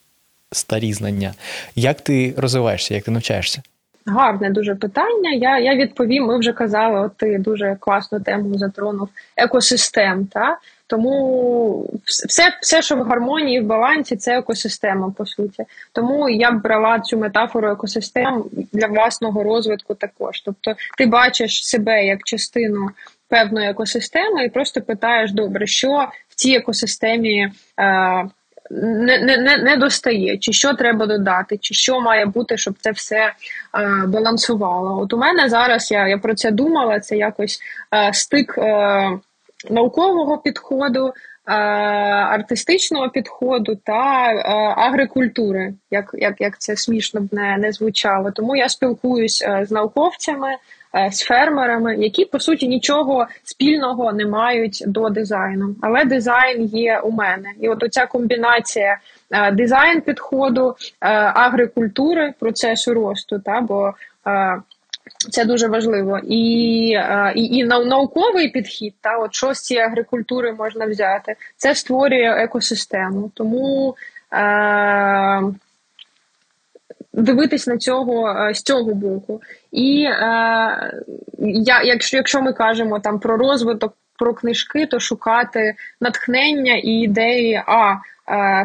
старі 0.52 0.94
знання? 0.94 1.34
Як 1.76 2.02
ти 2.02 2.34
розвиваєшся, 2.38 2.94
як 2.94 3.04
ти 3.04 3.12
навчаєшся? 3.12 3.62
Гарне 4.06 4.50
дуже 4.50 4.76
питання. 4.76 5.32
Я 5.32 5.60
я 5.60 5.76
відповім. 5.76 6.26
Ми 6.26 6.40
вже 6.40 6.54
казали, 6.54 7.00
от 7.00 7.18
ти 7.18 7.38
дуже 7.38 7.78
класну 7.80 8.20
тему 8.20 8.58
затронув 8.58 9.10
екосистем. 9.38 10.26
Та? 10.26 10.58
Тому 10.88 11.90
все, 12.06 12.58
все, 12.62 12.82
що 12.82 12.96
в 12.96 13.04
гармонії, 13.04 13.62
в 13.62 13.66
балансі, 13.66 14.16
це 14.16 14.38
екосистема, 14.38 15.14
по 15.18 15.26
суті. 15.26 15.64
Тому 15.94 16.30
я 16.30 16.52
б 16.52 16.62
брала 16.62 17.00
цю 17.00 17.18
метафору 17.18 17.72
екосистем 17.72 18.44
для 18.52 18.88
власного 18.88 19.44
розвитку 19.44 19.96
також. 19.96 20.42
Тобто, 20.42 20.76
ти 20.98 21.06
бачиш 21.06 21.66
себе 21.68 22.06
як 22.06 22.24
частину 22.24 22.90
певної 23.30 23.70
екосистеми 23.70 24.46
і 24.46 24.50
просто 24.50 24.82
питаєш, 24.82 25.32
добре, 25.32 25.68
що 25.68 26.08
в 26.30 26.36
цій 26.36 26.54
екосистемі. 26.56 27.52
Е, 27.80 28.30
не 28.74 29.38
не, 29.38 29.58
не 29.58 29.78
достає, 29.78 30.38
чи 30.38 30.54
що 30.54 30.74
треба 30.74 31.06
додати, 31.06 31.58
чи 31.58 31.74
що 31.74 32.02
має 32.02 32.26
бути, 32.26 32.58
щоб 32.58 32.76
це 32.80 32.92
все 32.92 33.16
е, 33.18 33.34
балансувало. 34.08 35.02
От 35.02 35.14
у 35.14 35.18
мене 35.18 35.50
зараз 35.50 35.92
я 35.92 36.08
я 36.08 36.18
про 36.18 36.36
це 36.36 36.52
думала. 36.52 37.00
Це 37.00 37.18
якось 37.18 37.60
е, 37.96 38.14
стик 38.14 38.56
е, 38.58 39.10
наукового 39.70 40.38
підходу, 40.38 41.14
артистичного 41.46 43.10
підходу 43.10 43.76
та 43.76 43.94
агрикультури, 44.78 45.74
як 45.92 46.12
як, 46.14 46.42
як 46.42 46.60
це 46.60 46.76
смішно 46.76 47.22
б 47.22 47.28
не, 47.32 47.58
не 47.58 47.72
звучало. 47.72 48.32
Тому 48.32 48.56
я 48.56 48.70
спілкуюсь 48.70 49.46
з 49.62 49.72
науковцями. 49.72 50.56
Е, 50.95 51.12
з 51.12 51.21
фермерами, 51.21 51.95
які 51.95 52.25
по 52.25 52.39
суті 52.39 52.67
нічого 52.67 53.27
спільного 53.43 54.13
не 54.13 54.25
мають 54.25 54.84
до 54.88 55.10
дизайну, 55.10 55.75
але 55.82 56.06
дизайн 56.06 56.65
є 56.65 56.99
у 56.99 57.12
мене, 57.12 57.49
і 57.60 57.69
от 57.69 57.84
оця 57.84 58.06
комбінація 58.06 58.97
е, 59.32 59.51
дизайн 59.51 60.01
підходу, 60.01 60.75
е, 61.01 61.08
агрикультури, 61.12 62.34
процесу 62.39 62.93
росту, 62.93 63.39
та 63.39 63.62
бо 63.62 63.93
це 65.32 65.45
дуже 65.45 65.67
важливо, 65.67 66.19
і 66.23 66.88
і, 67.36 67.58
і 67.58 67.63
науковий 67.63 68.49
підхід, 68.49 68.93
та 69.01 69.17
от 69.17 69.34
що 69.34 69.54
з 69.54 69.62
цієї 69.62 69.86
агрикультури 69.86 70.54
можна 70.54 70.86
взяти, 70.86 71.36
це 71.58 71.75
створює 71.75 72.36
екосистему. 72.38 73.32
Тому 73.34 73.95
е, 74.34 75.41
дивитись 77.22 77.68
на 77.68 77.78
цього 77.78 78.30
е, 78.30 78.54
з 78.54 78.62
цього 78.62 78.94
боку. 78.94 79.42
І 79.72 80.04
е, 80.04 80.14
я, 81.40 81.82
якщо, 81.84 82.18
якщо 82.18 82.42
ми 82.42 82.54
кажемо 82.54 83.00
там 83.00 83.20
про 83.20 83.38
розвиток. 83.38 83.94
Про 84.20 84.34
книжки, 84.34 84.86
то 84.86 85.00
шукати 85.00 85.76
натхнення 86.02 86.76
і 86.76 86.90
ідеї 86.90 87.64
а 87.68 87.96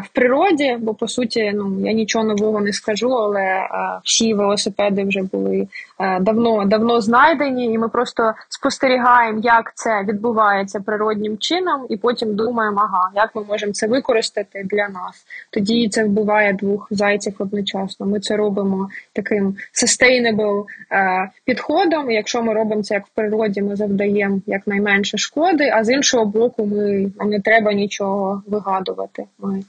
в 0.03 0.09
природі, 0.13 0.77
бо 0.79 0.93
по 0.93 1.07
суті, 1.07 1.51
ну 1.55 1.79
я 1.87 1.93
нічого 1.93 2.25
нового 2.25 2.61
не 2.61 2.73
скажу, 2.73 3.09
але 3.09 3.41
е, 3.41 3.69
всі 4.03 4.33
велосипеди 4.33 5.03
вже 5.03 5.21
були 5.21 5.67
е, 5.99 6.19
давно 6.19 6.65
давно 6.65 7.01
знайдені, 7.01 7.65
і 7.65 7.77
ми 7.77 7.89
просто 7.89 8.33
спостерігаємо, 8.49 9.39
як 9.43 9.71
це 9.75 10.03
відбувається 10.03 10.79
природнім 10.79 11.37
чином, 11.37 11.85
і 11.89 11.97
потім 11.97 12.35
думаємо, 12.35 12.77
ага, 12.77 13.11
як 13.15 13.35
ми 13.35 13.43
можемо 13.43 13.73
це 13.73 13.87
використати 13.87 14.63
для 14.65 14.87
нас. 14.87 15.25
Тоді 15.51 15.89
це 15.89 16.05
вбиває 16.05 16.53
двох 16.53 16.87
зайців 16.91 17.35
одночасно. 17.39 18.05
Ми 18.05 18.19
це 18.19 18.37
робимо 18.37 18.89
таким 19.13 19.55
sustainable 19.73 20.63
підходом. 21.45 22.11
Якщо 22.11 22.43
ми 22.43 22.53
робимо 22.53 22.83
це 22.83 22.93
як 22.93 23.05
в 23.05 23.09
природі, 23.15 23.61
ми 23.61 23.75
завдаємо 23.75 24.39
якнайменше 24.47 25.17
шкоди. 25.17 25.69
А 25.73 25.83
з 25.83 25.89
іншого 25.89 26.25
боку, 26.25 26.65
ми 26.65 27.11
не 27.25 27.41
треба 27.41 27.73
нічого 27.73 28.43
вигадувати. 28.47 29.23
Ми 29.47 29.63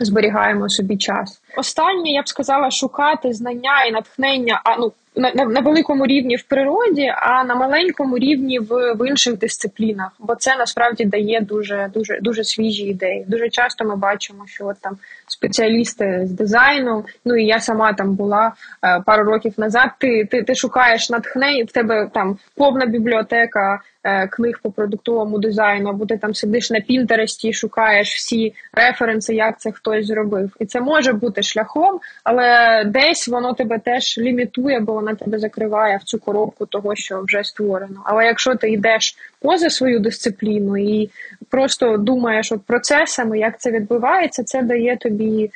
зберігаємо 0.00 0.68
собі 0.68 0.96
час. 0.96 1.40
Останнє 1.56 2.10
я 2.10 2.22
б 2.22 2.28
сказала 2.28 2.70
шукати 2.70 3.32
знання 3.32 3.84
і 3.84 3.92
натхнення. 3.92 4.60
А 4.64 4.76
ну 4.76 4.92
на, 5.16 5.32
на 5.34 5.44
на, 5.44 5.60
великому 5.60 6.06
рівні 6.06 6.36
в 6.36 6.42
природі, 6.42 7.14
а 7.16 7.44
на 7.44 7.54
маленькому 7.54 8.18
рівні 8.18 8.58
в 8.58 8.94
в 8.94 9.08
інших 9.08 9.38
дисциплінах, 9.38 10.12
бо 10.18 10.34
це 10.34 10.56
насправді 10.56 11.04
дає 11.04 11.40
дуже 11.40 11.90
дуже 11.94 12.18
дуже 12.22 12.44
свіжі 12.44 12.84
ідеї. 12.84 13.24
Дуже 13.28 13.48
часто 13.48 13.84
ми 13.84 13.96
бачимо, 13.96 14.44
що 14.46 14.66
от 14.66 14.76
там 14.80 14.96
спеціалісти 15.30 16.22
з 16.24 16.30
дизайну, 16.30 17.04
ну 17.24 17.36
і 17.36 17.44
я 17.44 17.60
сама 17.60 17.92
там 17.92 18.14
була 18.14 18.52
е, 18.84 19.02
пару 19.06 19.24
років 19.24 19.54
назад. 19.56 19.90
Ти 19.98 20.24
ти, 20.30 20.42
ти 20.42 20.54
шукаєш 20.54 21.10
натхнення, 21.10 21.64
в 21.64 21.72
тебе 21.72 22.10
там 22.12 22.38
повна 22.56 22.86
бібліотека 22.86 23.80
Е, 24.04 24.26
книг 24.28 24.60
по 24.62 24.70
продуктовому 24.70 25.38
дизайну, 25.38 25.90
або 25.90 26.06
ти 26.06 26.18
там 26.18 26.34
сидиш 26.34 26.70
на 26.70 26.80
Пінтересті 26.80 27.48
і 27.48 27.52
шукаєш 27.52 28.14
всі 28.14 28.54
референси, 28.72 29.34
як 29.34 29.60
це 29.60 29.72
хтось 29.72 30.06
зробив. 30.06 30.56
І 30.60 30.66
це 30.66 30.80
може 30.80 31.12
бути 31.12 31.42
шляхом, 31.42 32.00
але 32.24 32.82
десь 32.86 33.28
воно 33.28 33.54
тебе 33.54 33.78
теж 33.78 34.18
лімітує, 34.18 34.80
бо 34.80 34.92
вона 34.92 35.14
тебе 35.14 35.38
закриває 35.38 35.96
в 35.96 36.02
цю 36.02 36.18
коробку 36.18 36.66
того, 36.66 36.96
що 36.96 37.22
вже 37.22 37.44
створено. 37.44 38.02
Але 38.04 38.24
якщо 38.24 38.54
ти 38.54 38.70
йдеш 38.70 39.16
поза 39.40 39.70
свою 39.70 40.00
дисципліну 40.00 40.76
і 40.76 41.10
просто 41.48 41.96
думаєш 41.96 42.52
от 42.52 42.62
процесами, 42.62 43.38
як 43.38 43.60
це 43.60 43.70
відбувається, 43.70 44.44
це 44.44 44.62
дає 44.62 44.96
тобі 44.96 45.50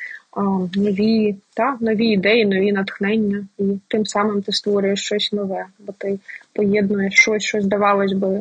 нові 0.76 1.36
та, 1.54 1.76
нові 1.80 2.06
ідеї, 2.06 2.46
нові 2.46 2.72
натхнення, 2.72 3.46
і 3.58 3.64
тим 3.88 4.06
самим 4.06 4.42
ти 4.42 4.52
створюєш 4.52 5.04
щось 5.04 5.32
нове, 5.32 5.64
бо 5.78 5.92
ти 5.98 6.18
поєднуєш 6.52 7.14
щось, 7.14 7.42
що 7.42 7.60
здавалось 7.60 8.12
би 8.12 8.40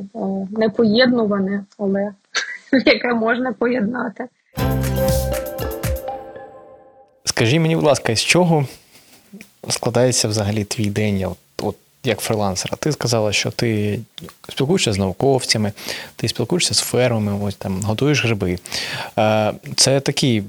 не 0.58 0.70
поєднуване, 0.70 1.64
але 1.78 2.12
яке 2.86 3.14
можна 3.14 3.54
поєднати. 3.54 4.26
Скажи 7.26 7.60
мені, 7.60 7.76
будь 7.76 7.86
ласка, 7.86 8.16
з 8.16 8.22
чого 8.22 8.68
складається 9.70 10.28
взагалі 10.28 10.64
твій 10.64 10.90
день? 10.90 11.18
Як 12.06 12.20
фрилансера. 12.20 12.78
Ти 12.80 12.92
сказала, 12.92 13.32
що 13.32 13.52
ти 13.52 14.00
спілкуєшся 14.50 14.94
з 14.94 14.98
науковцями, 14.98 15.72
ти 16.16 16.28
спілкуєшся 16.28 16.74
з 16.74 16.80
фермами, 16.80 17.46
ось 17.46 17.56
там 17.56 17.82
готуєш 17.82 18.26
гриби. 18.26 18.58
Е, 19.20 19.54
це 19.76 20.00
такі 20.00 20.44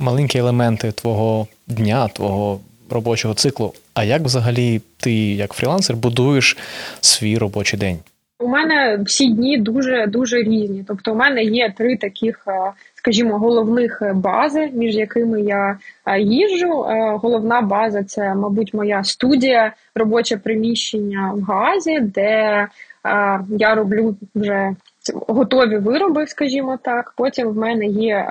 маленькі 0.00 0.38
елементи 0.38 0.92
твого 0.92 1.46
дня, 1.66 2.08
твого 2.08 2.60
робочого 2.90 3.34
циклу. 3.34 3.74
А 3.94 4.04
як 4.04 4.22
взагалі 4.22 4.80
ти, 4.96 5.12
як 5.34 5.52
фрілансер, 5.52 5.96
будуєш 5.96 6.56
свій 7.00 7.38
робочий 7.38 7.78
день? 7.78 7.98
У 8.40 8.48
мене 8.48 9.00
всі 9.06 9.28
дні 9.28 9.58
дуже 9.58 10.06
дуже 10.06 10.36
різні. 10.36 10.84
Тобто, 10.88 11.12
у 11.12 11.14
мене 11.14 11.42
є 11.42 11.74
три 11.78 11.96
таких 11.96 12.44
е, 12.48 12.72
скажімо, 12.98 13.38
головних 13.38 14.02
е, 14.02 14.12
бази, 14.12 14.70
між 14.74 14.96
якими 14.96 15.42
я 15.42 15.78
е, 16.06 16.20
їжджу. 16.20 16.84
Е, 16.84 17.18
головна 17.22 17.60
база 17.60 18.04
це, 18.04 18.34
мабуть, 18.34 18.74
моя 18.74 19.04
студія, 19.04 19.72
робоче 19.94 20.36
приміщення 20.36 21.32
в 21.34 21.42
Газі, 21.42 22.00
де 22.00 22.66
я 23.48 23.74
роблю 23.74 24.16
вже 24.34 24.74
готові 25.28 25.78
вироби, 25.78 26.26
скажімо 26.26 26.78
так. 26.82 27.14
Потім 27.16 27.48
в 27.48 27.56
мене 27.56 27.86
є 27.86 28.26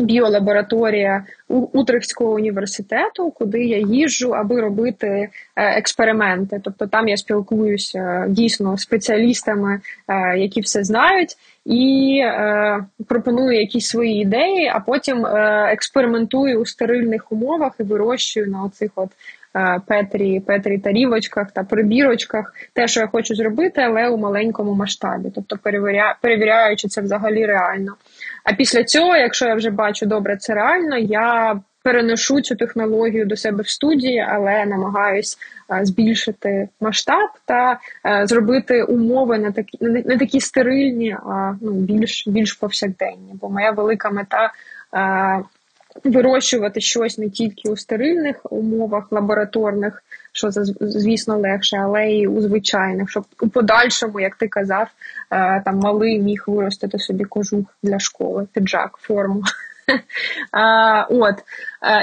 біолабораторія 0.00 1.24
Утрехтського 1.48 2.32
університету, 2.32 3.30
куди 3.30 3.64
я 3.64 3.78
їжджу, 3.78 4.30
аби 4.30 4.60
робити 4.60 5.06
е, 5.06 5.30
експерименти. 5.56 6.60
Тобто 6.64 6.86
там 6.86 7.08
я 7.08 7.16
спілкуюся 7.16 7.98
е, 7.98 8.26
дійсно 8.28 8.78
спеціалістами, 8.78 9.80
е, 10.08 10.38
які 10.38 10.60
все 10.60 10.84
знають, 10.84 11.36
і 11.64 12.20
пропоную 13.08 13.60
якісь 13.60 13.86
свої 13.86 14.22
ідеї, 14.22 14.70
а 14.74 14.80
потім 14.80 15.26
експериментую 15.72 16.60
у 16.60 16.66
стерильних 16.66 17.32
умовах 17.32 17.72
і 17.80 17.82
вирощую 17.82 18.46
на 18.46 18.64
оцих 18.64 18.90
от 18.94 19.08
Петрі, 19.86 20.40
Петрі 20.40 20.78
тарівочках 20.78 21.50
та 21.52 21.64
прибірочках, 21.64 22.54
те, 22.72 22.88
що 22.88 23.00
я 23.00 23.06
хочу 23.06 23.34
зробити, 23.34 23.80
але 23.80 24.08
у 24.08 24.16
маленькому 24.16 24.74
масштабі, 24.74 25.28
тобто 25.34 25.56
перевіря, 25.62 26.16
перевіряючи 26.22 26.88
це 26.88 27.00
взагалі 27.00 27.46
реально. 27.46 27.94
А 28.44 28.52
після 28.52 28.84
цього, 28.84 29.16
якщо 29.16 29.46
я 29.46 29.54
вже 29.54 29.70
бачу 29.70 30.06
добре, 30.06 30.36
це 30.36 30.54
реально, 30.54 30.98
я 30.98 31.60
переношу 31.82 32.40
цю 32.40 32.56
технологію 32.56 33.26
до 33.26 33.36
себе 33.36 33.62
в 33.62 33.68
студії, 33.68 34.26
але 34.28 34.66
намагаюсь 34.66 35.38
збільшити 35.82 36.68
масштаб 36.80 37.28
та 37.44 37.78
зробити 38.24 38.82
умови 38.82 39.38
не 39.38 39.52
такі 39.52 39.78
не 39.80 40.18
такі 40.18 40.40
стерильні, 40.40 41.16
а 41.26 41.54
ну 41.60 41.72
більш 41.72 42.28
більш 42.28 42.52
повсякденні. 42.52 43.34
Бо 43.40 43.50
моя 43.50 43.70
велика 43.70 44.10
мета. 44.10 44.52
Е, 45.96 46.10
вирощувати 46.10 46.80
щось 46.80 47.18
не 47.18 47.30
тільки 47.30 47.70
у 47.70 47.76
стерильних 47.76 48.36
умовах 48.52 49.12
лабораторних, 49.12 50.02
що 50.32 50.50
звісно 50.80 51.38
легше, 51.38 51.76
але 51.76 52.06
й 52.06 52.26
у 52.26 52.40
звичайних, 52.40 53.10
щоб 53.10 53.24
у 53.40 53.48
подальшому, 53.48 54.20
як 54.20 54.36
ти 54.36 54.48
казав, 54.48 54.88
там 55.64 55.78
малий 55.78 56.20
міг 56.20 56.44
виростити 56.46 56.98
собі 56.98 57.24
кожух 57.24 57.64
для 57.82 57.98
школи, 57.98 58.46
піджак, 58.52 58.98
форму. 59.00 59.42
От. 61.08 61.34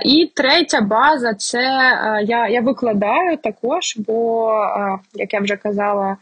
І 0.06 0.32
третя 0.36 0.82
база 0.82 1.34
це 1.34 1.62
я 2.24 2.48
я 2.48 2.62
викладаю 2.62 3.38
також, 3.38 3.98
бо, 3.98 4.52
як 5.14 5.34
я 5.34 5.40
вже 5.40 5.56
казала, 5.56 6.18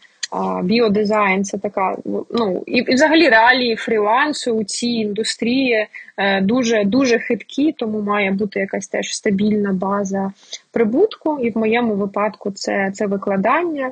біодизайн 0.63 1.43
це 1.43 1.57
така, 1.57 1.97
ну 2.31 2.63
і, 2.65 2.77
і 2.77 2.93
взагалі 2.93 3.29
реалії 3.29 3.75
фрілансу 3.75 4.51
у 4.51 4.63
цій 4.63 4.87
індустрії 4.87 5.87
е, 6.17 6.41
дуже 6.41 6.83
дуже 6.83 7.19
хиткі, 7.19 7.71
тому 7.71 8.01
має 8.01 8.31
бути 8.31 8.59
якась 8.59 8.87
теж 8.87 9.15
стабільна 9.15 9.73
база 9.73 10.31
прибутку. 10.71 11.39
І 11.39 11.49
в 11.49 11.57
моєму 11.57 11.93
випадку 11.93 12.51
це, 12.51 12.91
це 12.93 13.07
викладання. 13.07 13.91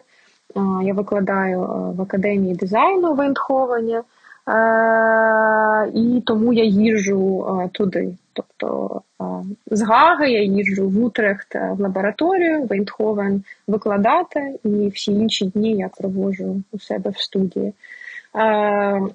Я 0.83 0.93
викладаю 0.93 1.59
в 1.97 2.01
академії 2.01 2.55
дизайну 2.55 3.13
в 3.13 3.21
Ендховені. 3.21 3.99
Е, 4.47 5.91
і 5.93 6.21
тому 6.25 6.53
я 6.53 6.63
їжджу 6.63 7.45
е, 7.63 7.69
туди. 7.73 8.15
Тобто 8.35 9.01
е, 9.21 9.25
з 9.71 9.81
Гаги 9.81 10.31
я 10.31 10.41
їжджу 10.41 10.89
в 10.89 11.03
Утрехт 11.03 11.55
в 11.55 11.79
лабораторію, 11.79 12.63
в 12.63 12.73
Ейндховен 12.73 13.43
викладати, 13.67 14.55
і 14.63 14.87
всі 14.87 15.11
інші 15.11 15.45
дні 15.45 15.75
я 15.75 15.89
проводжу 15.97 16.61
у 16.71 16.79
себе 16.79 17.09
в 17.09 17.17
студії. 17.17 17.73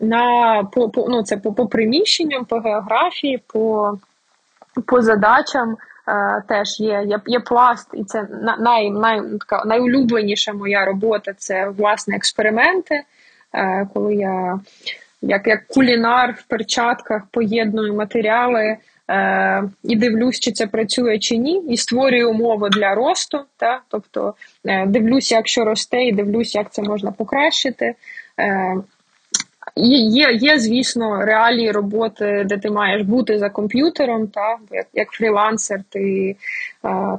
На 0.01 0.65
по, 0.73 0.89
по 0.89 1.07
ну, 1.09 1.23
це 1.23 1.37
по, 1.37 1.53
по 1.53 1.67
приміщенням, 1.67 2.45
по 2.45 2.59
географії, 2.59 3.43
по 3.47 3.99
по 4.87 5.03
задачам 5.03 5.77
теж 6.49 6.81
є 6.81 7.05
є, 7.07 7.21
є 7.27 7.41
пласт, 7.41 7.89
і 7.95 8.05
це 8.05 8.29
най, 8.59 8.91
най, 8.91 9.21
така 9.39 9.65
найулюбленіша 9.65 10.53
моя 10.53 10.85
робота 10.85 11.33
це 11.39 11.69
власне 11.69 12.17
експерименти. 12.17 13.03
Коли 13.95 14.15
я 14.15 14.61
як 15.23 15.47
як 15.47 15.67
кулінар 15.67 16.33
в 16.39 16.43
перчатках 16.43 17.23
поєдную 17.31 17.95
матеріали 17.95 18.77
е, 19.11 19.63
і 19.85 19.97
дивлюсь, 19.97 20.41
чи 20.41 20.53
це 20.53 20.67
працює 20.67 21.19
чи 21.19 21.37
ні, 21.37 21.63
і 21.69 21.77
створюю 21.77 22.31
умови 22.31 22.69
для 22.69 22.95
росту. 22.95 23.41
Та? 23.57 23.81
Тобто 23.89 24.35
е, 24.65 24.87
дивлюсь, 24.87 25.33
як 25.33 25.49
що 25.49 25.65
росте, 25.65 26.05
і 26.05 26.13
дивлюсь, 26.13 26.55
як 26.55 26.73
це 26.73 26.83
можна 26.83 27.13
покращити. 27.13 27.95
Е, 28.41 28.77
Є, 29.77 30.33
є, 30.33 30.59
звісно, 30.59 31.25
реалії 31.25 31.71
роботи, 31.71 32.45
де 32.49 32.59
ти 32.59 32.71
маєш 32.71 33.03
бути 33.03 33.39
за 33.39 33.51
комп'ютером, 33.51 34.27
та 34.27 34.57
як 34.71 34.87
як 34.95 35.09
фрілансер, 35.11 35.81
ти 35.89 36.37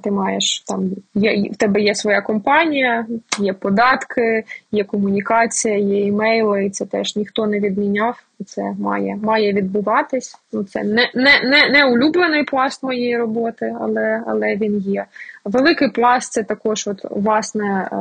ти 0.03 0.11
маєш 0.11 0.63
там 0.67 0.91
є 1.15 1.49
в 1.51 1.55
тебе 1.55 1.81
є 1.81 1.95
своя 1.95 2.21
компанія, 2.21 3.05
є 3.39 3.53
податки, 3.53 4.43
є 4.71 4.83
комунікація, 4.83 5.77
є 5.77 6.05
імейли, 6.05 6.65
і 6.65 6.69
це 6.69 6.85
теж 6.85 7.15
ніхто 7.15 7.47
не 7.47 7.59
відміняв. 7.59 8.23
Це 8.43 8.61
має 8.79 9.15
має 9.15 9.53
відбуватись. 9.53 10.35
Ну 10.53 10.63
це 10.63 10.83
не 10.83 11.11
не, 11.15 11.41
не, 11.43 11.69
не 11.69 11.85
улюблений 11.85 12.43
пласт 12.43 12.83
моєї 12.83 13.17
роботи, 13.17 13.75
але 13.81 14.23
але 14.27 14.55
він 14.55 14.77
є. 14.77 15.05
Великий 15.45 15.89
пласт 15.89 16.31
це 16.31 16.43
також 16.43 16.87
от 16.87 17.01
власне 17.09 17.89
е, 17.91 17.95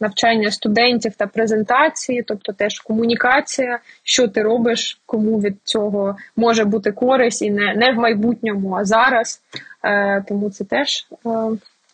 навчання 0.00 0.50
студентів 0.50 1.12
та 1.16 1.26
презентації, 1.26 2.22
тобто 2.22 2.52
теж 2.52 2.80
комунікація, 2.80 3.78
що 4.02 4.28
ти 4.28 4.42
робиш, 4.42 5.00
кому 5.06 5.40
від 5.40 5.56
цього 5.64 6.16
може 6.36 6.64
бути 6.64 6.92
користь, 6.92 7.42
і 7.42 7.50
не 7.50 7.74
не 7.74 7.92
в 7.92 7.94
майбутньому, 7.94 8.74
а 8.74 8.84
зараз. 8.84 9.40
Е, 9.84 10.24
тому 10.28 10.50
це 10.50 10.64
теж 10.64 11.06
е, 11.26 11.30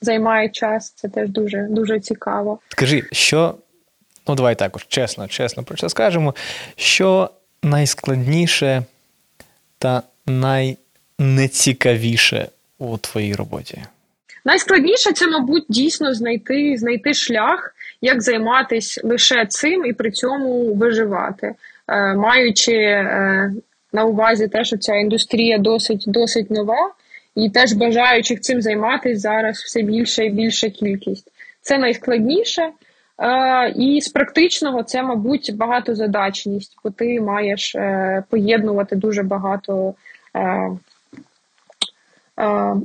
займає 0.00 0.48
час. 0.48 0.90
Це 0.90 1.08
теж 1.08 1.28
дуже 1.28 1.66
дуже 1.70 2.00
цікаво. 2.00 2.58
Скажи, 2.68 3.04
що 3.12 3.54
ну 4.28 4.34
давай 4.34 4.54
також 4.54 4.86
чесно, 4.88 5.28
чесно 5.28 5.62
про 5.62 5.76
це 5.76 5.88
скажемо. 5.88 6.34
Що 6.76 7.30
найскладніше 7.66 8.82
та 9.78 10.02
найнецікавіше 10.26 12.48
у 12.78 12.98
твоїй 12.98 13.34
роботі? 13.34 13.82
Найскладніше 14.44 15.12
це, 15.12 15.26
мабуть, 15.26 15.64
дійсно 15.68 16.14
знайти 16.14 16.76
знайти 16.76 17.14
шлях, 17.14 17.74
як 18.00 18.22
займатися 18.22 19.00
лише 19.04 19.46
цим 19.46 19.86
і 19.86 19.92
при 19.92 20.10
цьому 20.10 20.74
виживати, 20.74 21.54
е, 21.88 22.14
маючи 22.14 22.72
е, 22.72 23.52
на 23.92 24.04
увазі 24.04 24.48
те, 24.48 24.64
що 24.64 24.76
ця 24.76 24.94
індустрія 24.94 25.58
досить 25.58 26.04
досить 26.06 26.50
нова, 26.50 26.92
і 27.36 27.50
теж 27.50 27.72
бажаючих 27.72 28.40
цим 28.40 28.62
займатися 28.62 29.20
зараз 29.20 29.56
все 29.56 29.82
більше 29.82 30.26
і 30.26 30.30
більша 30.30 30.70
кількість. 30.70 31.32
Це 31.62 31.78
найскладніше. 31.78 32.70
Е, 33.18 33.70
і 33.70 34.00
з 34.00 34.08
практичного 34.08 34.82
це, 34.82 35.02
мабуть, 35.02 35.56
багатозадачність, 35.56 36.76
бо 36.84 36.90
ти 36.90 37.20
маєш 37.20 37.74
е, 37.74 38.24
поєднувати 38.30 38.96
дуже 38.96 39.22
багато 39.22 39.94
е, 40.36 40.70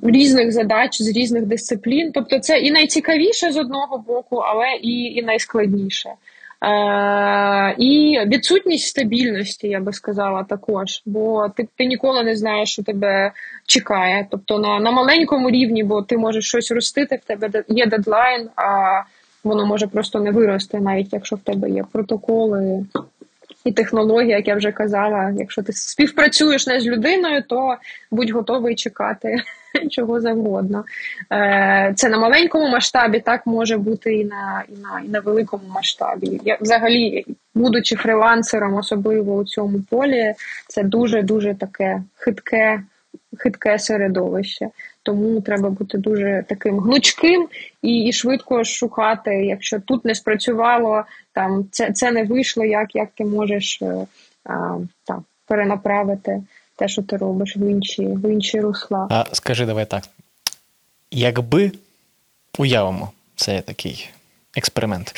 різних 0.03 0.51
задач 0.51 1.01
з 1.01 1.07
різних 1.07 1.45
дисциплін. 1.45 2.11
Тобто, 2.11 2.39
це 2.39 2.59
і 2.59 2.71
найцікавіше 2.71 3.51
з 3.51 3.57
одного 3.57 3.97
боку, 3.97 4.35
але 4.37 4.65
і, 4.81 5.03
і 5.03 5.21
найскладніше. 5.23 6.09
І 7.77 8.19
відсутність 8.25 8.87
стабільності, 8.87 9.67
я 9.67 9.79
би 9.79 9.93
сказала, 9.93 10.43
також, 10.43 11.01
бо 11.05 11.49
ти 11.49 11.67
ти 11.77 11.85
ніколи 11.85 12.23
не 12.23 12.35
знаєш, 12.35 12.69
що 12.69 12.83
тебе 12.83 13.31
чекає. 13.65 14.27
Тобто 14.31 14.59
на 14.59 14.79
на 14.79 14.91
маленькому 14.91 15.49
рівні, 15.49 15.83
бо 15.83 16.01
ти 16.01 16.17
можеш 16.17 16.45
щось 16.47 16.71
ростити, 16.71 17.15
в 17.15 17.27
тебе 17.27 17.63
є 17.67 17.85
дедлайн. 17.85 18.49
а 18.55 19.01
воно 19.43 19.65
може 19.65 19.87
просто 19.87 20.19
не 20.19 20.31
вирости, 20.31 20.79
навіть 20.79 21.13
якщо 21.13 21.35
в 21.35 21.39
тебе 21.39 21.69
є 21.69 21.83
протоколи 21.91 22.85
і 23.65 23.71
технологія, 23.71 24.37
як 24.37 24.47
я 24.47 24.55
вже 24.55 24.71
казала. 24.71 25.33
Якщо 25.37 25.63
ти 25.63 25.73
співпрацюєш 25.73 26.67
не 26.67 26.79
з 26.79 26.87
людиною, 26.87 27.43
то 27.47 27.75
будь 28.11 28.29
готовий 28.29 28.75
чекати 28.75 29.35
чого 29.89 30.21
завгодно. 30.21 30.85
Е, 31.31 31.93
це 31.95 32.09
на 32.09 32.17
маленькому 32.17 32.67
масштабі 32.67 33.19
так 33.19 33.47
може 33.47 33.77
бути 33.77 34.15
і 34.15 34.25
на 34.25 34.63
і 34.69 34.71
на, 34.81 35.01
і 35.05 35.09
на 35.09 35.19
великому 35.19 35.63
масштабі. 35.67 36.41
Я 36.45 36.57
взагалі, 36.61 37.25
будучи 37.55 37.95
фрилансером, 37.95 38.73
особливо 38.75 39.35
у 39.35 39.45
цьому 39.45 39.81
полі, 39.89 40.33
це 40.67 40.83
дуже 40.83 41.21
дуже 41.21 41.55
таке 41.55 42.03
хитке. 42.17 42.81
Хитке 43.37 43.79
середовище, 43.79 44.69
тому 45.03 45.41
треба 45.41 45.69
бути 45.69 45.97
дуже 45.97 46.45
таким 46.49 46.79
гнучким 46.79 47.47
і 47.81 48.03
і 48.03 48.13
швидко 48.13 48.63
шукати. 48.63 49.45
Якщо 49.45 49.79
тут 49.79 50.05
не 50.05 50.15
спрацювало, 50.15 51.03
там 51.33 51.65
це 51.71 51.91
це 51.91 52.11
не 52.11 52.23
вийшло, 52.23 52.65
як 52.65 52.95
як 52.95 53.09
ти 53.15 53.25
можеш 53.25 53.81
е, 53.81 54.07
а, 54.45 54.77
та, 55.03 55.21
перенаправити 55.47 56.43
те, 56.75 56.87
що 56.87 57.01
ти 57.01 57.17
робиш 57.17 57.57
в 57.57 57.63
інші 57.69 58.07
в 58.07 58.31
інші 58.31 58.61
русла. 58.61 59.07
А 59.09 59.25
скажи, 59.35 59.65
давай 59.65 59.85
так. 59.85 60.03
Якби 61.11 61.71
уявимо, 62.59 63.11
це 63.35 63.61
такий 63.61 64.09
експеримент. 64.55 65.13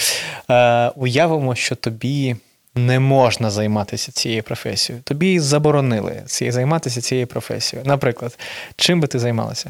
Е, 0.49 0.89
Уявимо, 0.89 1.55
що 1.55 1.75
тобі 1.75 2.35
не 2.75 2.99
можна 2.99 3.49
займатися 3.49 4.11
цією 4.11 4.43
професією. 4.43 5.03
Тобі 5.03 5.39
заборонили 5.39 6.23
займатися 6.25 7.01
цією 7.01 7.27
професією. 7.27 7.87
Наприклад, 7.87 8.39
чим 8.75 9.01
би 9.01 9.07
ти 9.07 9.19
займалася? 9.19 9.69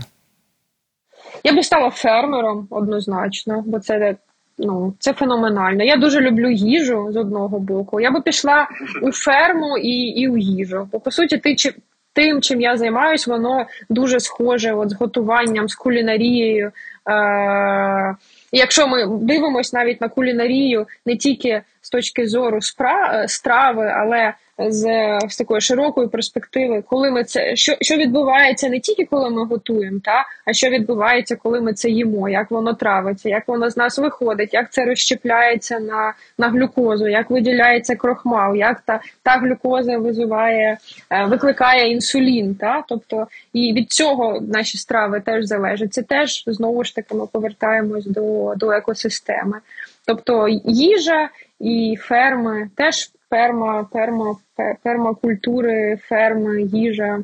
Я 1.43 1.54
би 1.54 1.64
стала 1.64 1.89
фермером 1.89 2.68
однозначно, 2.70 3.64
бо 3.66 3.80
це 3.80 4.16
ну, 4.58 4.93
це 4.99 5.14
феноменально. 5.14 5.84
Я 5.84 5.95
дуже 5.95 6.22
люблю 6.22 6.49
їжу 6.49 7.08
з 7.12 7.16
одного 7.16 7.60
боку. 7.60 8.01
Я 8.01 8.12
би 8.12 8.22
пішла 8.22 8.68
у 9.01 9.12
ферму 9.12 9.78
і 9.78 9.91
і 9.91 10.28
у 10.28 10.38
їжу. 10.38 10.89
Бо 10.91 10.99
по 10.99 11.12
суті, 11.12 11.38
ти 11.38 11.56
чи 11.56 11.74
тим, 12.14 12.41
чим 12.41 12.62
я 12.62 12.78
займаюсь, 12.78 13.28
воно 13.28 13.66
дуже 13.89 14.20
схоже 14.20 14.74
от, 14.74 14.89
з 14.89 14.93
готуванням, 14.93 15.70
з 15.70 15.76
кулінарією. 15.76 16.72
Е- 17.10 18.16
якщо 18.58 18.88
ми 18.88 19.08
дивимося 19.08 19.78
навіть 19.78 20.01
на 20.01 20.10
кулінарію 20.10 20.88
не 21.06 21.18
тільки 21.18 21.62
з 21.82 21.89
точки 21.89 22.28
зору 22.28 22.62
спра 22.62 23.28
страви, 23.28 23.93
але 23.95 24.34
з, 24.58 24.84
з 25.30 25.38
такої 25.38 25.62
широкої 25.62 26.08
перспективи, 26.08 26.84
коли 26.88 27.12
ми 27.12 27.24
це 27.24 27.56
що 27.56 27.76
що 27.82 27.95
відбувається 27.95 28.70
не 28.70 28.80
тільки 28.80 29.06
коли 29.06 29.30
ми 29.30 29.45
готуємо, 29.45 29.99
та 30.04 30.26
а 30.45 30.54
що 30.54 30.70
відбувається, 30.70 31.36
коли 31.36 31.62
ми 31.62 31.74
це 31.74 31.89
їмо, 31.89 32.30
як 32.30 32.51
воно 32.51 32.74
травиться, 32.74 33.30
як 33.30 33.47
воно 33.47 33.70
з 33.70 33.78
нас 33.78 33.97
виходить, 33.97 34.54
як 34.54 34.72
це 34.72 34.86
розщепляється 34.86 35.80
на 35.80 36.14
на 36.38 36.49
глюкозу, 36.49 37.08
як 37.08 37.30
виділяється 37.30 37.95
крохмал, 37.95 38.56
як 38.56 38.82
та 38.82 38.99
та 39.24 39.32
глюкоза 39.32 39.97
визиває, 39.97 40.78
е, 41.10 41.26
викликає 41.26 41.91
інсулін. 41.91 42.56
Та 42.56 42.84
тобто 42.88 43.28
і 43.54 43.74
від 43.74 43.91
цього 43.91 44.41
наші 44.41 44.78
страви 44.78 45.22
теж 45.26 45.45
залежать. 45.45 45.93
Це 45.93 46.01
теж 46.01 46.43
знову 46.47 46.84
ж 46.84 46.95
таки 46.95 47.16
ми 47.16 47.28
повертаємось 47.28 48.06
до, 48.06 48.54
до 48.56 48.72
екосистеми. 48.72 49.58
Тобто 50.06 50.47
їжа 50.66 51.30
і 51.60 51.97
ферми 52.01 52.70
теж 52.76 53.12
ферма, 53.34 53.88
ферма, 53.94 54.36
пермакультури, 54.84 55.98
ферми, 56.10 56.62
їжа. 56.62 57.20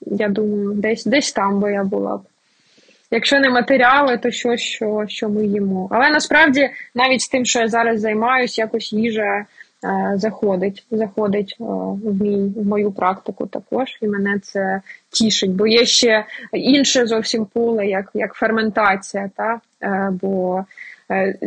Я 0.00 0.28
думаю, 0.28 0.72
десь 0.72 1.04
десь 1.04 1.32
там 1.32 1.60
би 1.60 1.72
я 1.72 1.84
була 1.84 2.16
б. 2.16 2.20
Якщо 3.10 3.40
не 3.40 3.50
матеріали, 3.50 4.18
то 4.18 4.30
щось, 4.30 4.60
що 4.60 5.04
що 5.08 5.28
ми 5.28 5.46
їмо. 5.46 5.88
Але 5.90 6.10
насправді 6.10 6.70
навіть 6.94 7.20
з 7.20 7.28
тим, 7.28 7.44
що 7.44 7.60
я 7.60 7.68
зараз 7.68 8.00
займаюся, 8.00 8.62
якось 8.62 8.92
їжа 8.92 9.46
е, 9.84 10.12
заходить 10.14 10.86
заходить 10.90 11.56
е, 11.60 11.64
в 12.04 12.22
мій 12.22 12.52
в 12.56 12.66
мою 12.66 12.92
практику 12.92 13.46
також, 13.46 13.98
і 14.00 14.06
мене 14.06 14.38
це 14.42 14.80
тішить. 15.10 15.50
Бо 15.50 15.66
є 15.66 15.84
ще 15.84 16.24
інше 16.52 17.06
зовсім 17.06 17.44
поле, 17.44 17.86
як 17.86 18.10
як 18.14 18.34
ферментація. 18.34 19.30
Та? 19.36 19.60
Е, 19.82 20.10
бо 20.22 20.64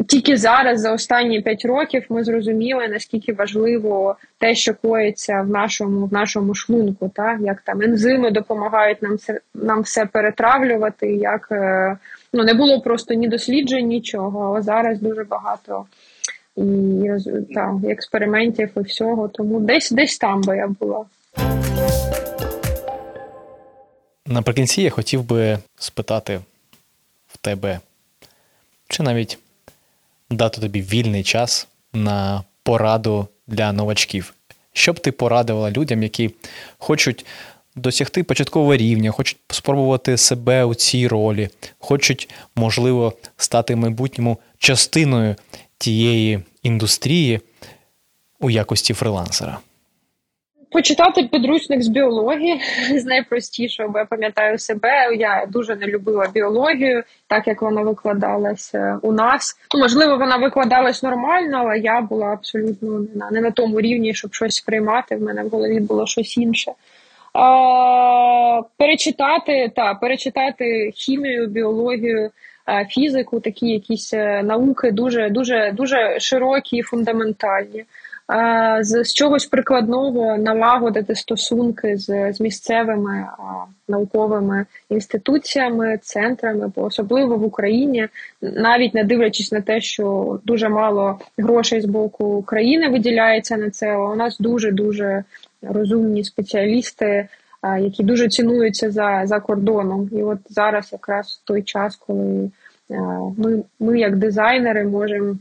тільки 0.08 0.38
зараз, 0.38 0.82
за 0.82 0.94
останні 0.94 1.42
п'ять 1.42 1.66
років, 1.66 2.06
ми 2.10 2.24
зрозуміли, 2.24 2.88
наскільки 2.88 3.34
важливо 3.34 4.16
те, 4.38 4.56
що 4.56 4.74
коїться 4.74 5.42
в 5.42 5.50
нашому 5.50 6.06
в 6.06 6.14
нашому 6.14 6.56
шлунку, 6.56 7.12
та 7.16 7.38
як 7.42 7.62
там 7.62 7.82
ензими 7.82 8.32
допомагають 8.32 9.02
нам 9.02 9.18
це 9.18 9.40
нам 9.54 9.82
все 9.82 10.06
перетравлювати. 10.06 11.08
Як 11.08 11.48
е, 11.52 11.98
ну 12.34 12.44
не 12.44 12.54
було 12.54 12.82
просто 12.82 13.14
ні 13.14 13.28
досліджень, 13.28 13.88
нічого. 13.88 14.56
А 14.58 14.62
зараз 14.62 15.00
дуже 15.00 15.24
багато 15.24 15.86
і 16.56 17.10
та, 17.54 17.80
експериментів 17.90 18.70
і 18.78 18.80
всього. 18.80 19.28
Тому 19.28 19.60
десь 19.60 19.92
десь 19.92 20.18
там 20.18 20.42
би 20.42 20.58
я 20.58 20.68
була. 20.68 21.06
Наприкінці 24.26 24.82
я 24.82 24.90
хотів 24.90 25.24
би 25.24 25.58
спитати 25.76 26.40
в 27.28 27.38
тебе, 27.38 27.80
чи 28.88 29.04
навіть 29.04 29.40
дати 30.32 30.62
тобі 30.62 30.82
вільний 30.82 31.24
час 31.24 31.68
на 31.94 32.44
пораду 32.64 33.28
для 33.48 33.72
новачків. 33.72 34.34
Що 34.74 34.94
б 34.94 35.00
ти 35.00 35.12
порадила 35.12 35.72
людям, 35.72 36.04
які 36.04 36.32
хочуть 36.78 37.26
досягти 37.76 38.24
початкового 38.24 38.76
рівня, 38.76 39.12
хочуть 39.12 39.38
спробувати 39.50 40.18
себе 40.18 40.64
у 40.64 40.76
цій 40.76 41.08
ролі, 41.08 41.50
хочуть, 41.80 42.30
можливо, 42.56 43.14
стати 43.38 43.76
в 43.76 43.78
майбутньому 43.78 44.38
частиною 44.58 45.36
тієї 45.78 46.40
індустрії 46.64 47.42
у 48.40 48.50
якості 48.50 48.94
фрилансера? 48.94 49.60
Почитати 50.76 51.24
підручник 51.24 51.82
з 51.82 51.88
біології 51.88 52.62
з 52.96 53.06
найпростішого, 53.06 53.90
бо 53.90 54.00
я 54.00 54.06
пам'ятаю 54.06 54.58
себе. 54.60 55.16
Я 55.16 55.46
дуже 55.50 55.76
не 55.76 55.86
любила 55.88 56.28
біологію, 56.34 57.04
так 57.28 57.48
як 57.48 57.62
вона 57.62 57.82
викладалася 57.82 59.00
у 59.02 59.12
нас. 59.12 59.56
Ну, 59.74 59.80
можливо, 59.80 60.18
вона 60.18 60.38
викладалась 60.38 61.04
нормально, 61.04 61.58
але 61.60 61.80
я 61.80 62.02
була 62.02 62.28
абсолютно 62.28 63.00
не 63.00 63.08
на 63.16 63.32
не 63.32 63.42
на 63.42 63.52
тому 63.52 63.82
рівні, 63.82 64.14
щоб 64.14 64.34
щось 64.34 64.56
сприймати. 64.56 65.16
В 65.16 65.22
мене 65.22 65.44
в 65.44 65.50
голові 65.50 65.80
було 65.80 66.08
щось 66.08 66.38
інше. 66.38 66.72
А, 67.34 68.62
Перечитати 68.78 69.72
та 69.76 69.94
перечитати 69.94 70.92
хімію, 70.96 71.48
біологію, 71.48 72.32
фізику, 72.90 73.40
такі 73.40 73.68
якісь 73.68 74.14
е, 74.14 74.44
науки 74.44 74.92
дуже 74.92 75.30
дуже 75.30 75.72
дуже 75.72 76.20
широкі 76.20 76.78
і 76.78 76.82
фундаментальні 76.82 77.86
з, 78.82 79.04
з 79.04 79.14
чогось 79.14 79.46
прикладного 79.46 80.38
налагодити 80.38 81.16
стосунки 81.16 81.98
з, 81.98 82.34
з 82.34 82.42
місцевими 82.42 83.28
науковими 83.88 84.66
інституціями, 84.90 86.00
центрами, 86.02 86.72
бо 86.76 86.84
особливо 86.84 87.38
в 87.38 87.44
Україні, 87.44 88.08
навіть 88.42 88.94
не 88.94 89.04
дивлячись 89.04 89.52
на 89.52 89.62
те, 89.62 89.82
що 89.82 90.40
дуже 90.44 90.70
мало 90.70 91.20
грошей 91.38 91.82
з 91.82 91.86
боку 91.86 92.42
країни 92.42 92.90
виділяється 92.90 93.58
на 93.58 93.70
це. 93.70 93.96
У 93.98 94.16
нас 94.16 94.38
дуже 94.40 94.72
дуже 94.72 95.24
розумні 95.62 96.24
спеціалісти. 96.24 97.28
Які 97.80 98.04
дуже 98.04 98.28
цінуються 98.28 98.92
за 98.92 99.22
за 99.26 99.40
кордоном, 99.40 100.10
і 100.12 100.24
от 100.24 100.38
зараз 100.50 100.90
якраз 100.92 101.42
той 101.46 101.64
час, 101.64 101.96
коли 101.96 102.52
ми, 103.38 103.64
ми 103.80 104.00
як 104.00 104.16
дизайнери, 104.16 104.84
можемо 104.84 105.36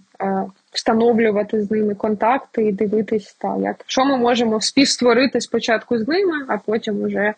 встановлювати 0.74 1.62
з 1.62 1.70
ними 1.70 1.94
контакти 1.94 2.64
і 2.64 2.72
дивитись, 2.72 3.34
та, 3.34 3.56
як 3.56 3.76
що 3.86 4.04
ми 4.04 4.16
можемо 4.16 4.60
співстворити 4.60 5.40
спочатку 5.40 5.98
з 5.98 6.08
ними, 6.08 6.44
а 6.48 6.58
потім, 6.58 7.02
уже, 7.02 7.34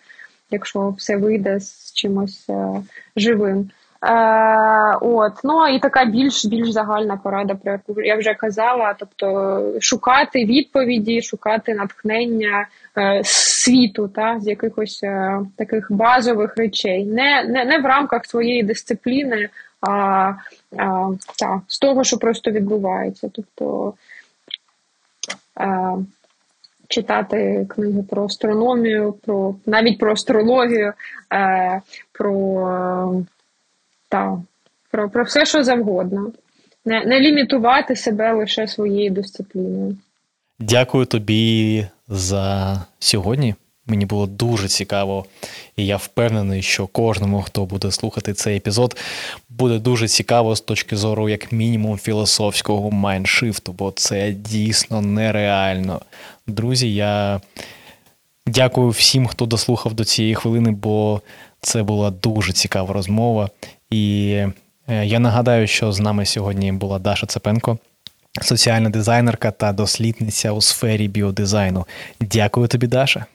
якщо 0.50 0.94
все 0.98 1.16
вийде 1.16 1.60
з 1.60 1.92
чимось 1.92 2.46
е, 2.50 2.82
живим. 3.16 3.70
Е, 4.02 4.96
от, 5.00 5.32
ну 5.44 5.68
і 5.68 5.78
така 5.78 6.04
більш 6.04 6.44
більш 6.44 6.70
загальна 6.70 7.16
порада, 7.16 7.54
про 7.54 7.72
яку 7.72 8.02
я 8.02 8.16
вже 8.16 8.34
казала. 8.34 8.94
Тобто 8.98 9.72
шукати 9.80 10.44
відповіді, 10.44 11.22
шукати 11.22 11.74
натхнення 11.74 12.66
е, 12.98 13.20
світу, 13.24 14.08
та 14.08 14.40
з 14.40 14.46
якихось 14.46 15.00
е, 15.02 15.40
таких 15.56 15.92
базових 15.92 16.56
речей, 16.56 17.04
не, 17.04 17.44
не, 17.44 17.64
не 17.64 17.78
в 17.78 17.86
рамках 17.86 18.26
своєї 18.26 18.62
дисципліни, 18.62 19.48
а, 19.86 20.34
а 20.78 21.10
та, 21.38 21.60
з 21.66 21.78
того, 21.78 22.04
що 22.04 22.18
просто 22.18 22.50
відбувається. 22.50 23.30
Тобто 23.32 23.94
а, 25.54 25.96
читати 26.88 27.66
книги 27.68 28.02
про 28.02 28.24
астрономію, 28.24 29.12
про 29.12 29.54
навіть 29.66 29.98
про 29.98 30.12
астрологію, 30.12 30.92
а, 31.28 31.78
про, 32.12 33.24
та, 34.08 34.42
про, 34.90 35.10
про 35.10 35.24
все, 35.24 35.46
що 35.46 35.64
завгодно. 35.64 36.32
Не, 36.84 37.04
не 37.04 37.20
лімітувати 37.20 37.96
себе 37.96 38.32
лише 38.32 38.66
своєю 38.66 39.10
дисципліною. 39.10 39.96
Дякую 40.58 41.06
тобі 41.06 41.86
за 42.08 42.76
сьогодні. 42.98 43.54
Мені 43.86 44.06
було 44.06 44.26
дуже 44.26 44.68
цікаво, 44.68 45.26
і 45.76 45.86
я 45.86 45.96
впевнений, 45.96 46.62
що 46.62 46.86
кожному, 46.86 47.42
хто 47.42 47.64
буде 47.64 47.90
слухати 47.90 48.34
цей 48.34 48.56
епізод, 48.56 48.96
буде 49.48 49.78
дуже 49.78 50.08
цікаво 50.08 50.56
з 50.56 50.60
точки 50.60 50.96
зору, 50.96 51.28
як 51.28 51.52
мінімум, 51.52 51.98
філософського 51.98 52.90
майншифту, 52.90 53.72
бо 53.72 53.90
це 53.90 54.32
дійсно 54.32 55.00
нереально. 55.00 56.00
Друзі, 56.46 56.94
я 56.94 57.40
дякую 58.46 58.90
всім, 58.90 59.26
хто 59.26 59.46
дослухав 59.46 59.94
до 59.94 60.04
цієї 60.04 60.34
хвилини, 60.34 60.70
бо 60.70 61.20
це 61.60 61.82
була 61.82 62.10
дуже 62.10 62.52
цікава 62.52 62.92
розмова. 62.92 63.50
І 63.90 64.26
е, 64.88 65.06
я 65.06 65.18
нагадаю, 65.18 65.66
що 65.66 65.92
з 65.92 66.00
нами 66.00 66.26
сьогодні 66.26 66.72
була 66.72 66.98
Даша 66.98 67.26
Цепенко. 67.26 67.78
Соціальна 68.42 68.90
дизайнерка 68.90 69.50
та 69.50 69.72
дослідниця 69.72 70.52
у 70.52 70.60
сфері 70.60 71.08
біодизайну. 71.08 71.86
Дякую 72.20 72.68
тобі, 72.68 72.86
Даша. 72.86 73.26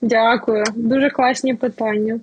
Дякую, 0.00 0.64
дуже 0.74 1.10
класні 1.10 1.54
питання. 1.54 2.20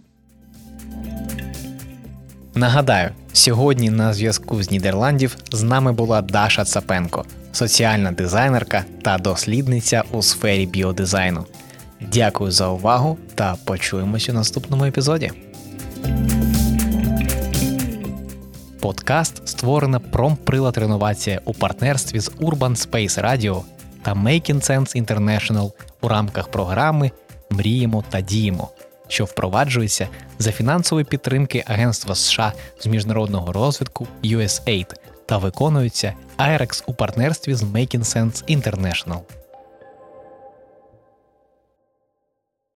Нагадаю, 2.56 3.10
сьогодні 3.34 3.90
на 3.90 4.14
зв'язку 4.14 4.64
з 4.64 4.72
Нідерландів 4.72 5.38
з 5.52 5.64
нами 5.64 5.92
була 5.92 6.22
Даша 6.22 6.64
Цапенко, 6.64 7.26
соціальна 7.52 8.12
дизайнерка 8.12 8.86
та 9.02 9.18
дослідниця 9.18 10.04
у 10.12 10.22
сфері 10.22 10.66
біодизайну. 10.66 11.46
Дякую 12.14 12.52
за 12.52 12.68
увагу 12.68 13.18
та 13.36 13.56
почуємося 13.66 14.32
у 14.32 14.36
наступному 14.36 14.86
епізоді. 14.86 15.32
Подкаст 18.82 19.48
створена 19.48 20.00
промприлад 20.00 20.78
реновація 20.78 21.42
у 21.46 21.54
партнерстві 21.54 22.20
з 22.20 22.32
Urban 22.32 22.90
Space 22.90 23.24
Radio 23.24 23.62
та 24.02 24.14
Making 24.14 24.70
Sense 24.70 25.06
International 25.06 25.72
у 26.02 26.08
рамках 26.08 26.48
програми 26.48 27.12
мріємо 27.54 28.04
та 28.10 28.22
діємо, 28.22 28.70
що 29.08 29.26
впроваджується 29.26 30.08
за 30.40 30.52
фінансової 30.52 31.06
підтримки 31.06 31.64
Агентства 31.68 32.16
США 32.16 32.54
з 32.80 32.88
міжнародного 32.88 33.52
розвитку 33.52 34.08
USAID 34.24 34.94
та 35.26 35.38
виконується 35.38 36.14
IREX 36.38 36.84
у 36.88 36.94
партнерстві 36.94 37.56
з 37.56 37.64
Making 37.64 38.00
Sense 38.00 38.58
International. 38.58 39.43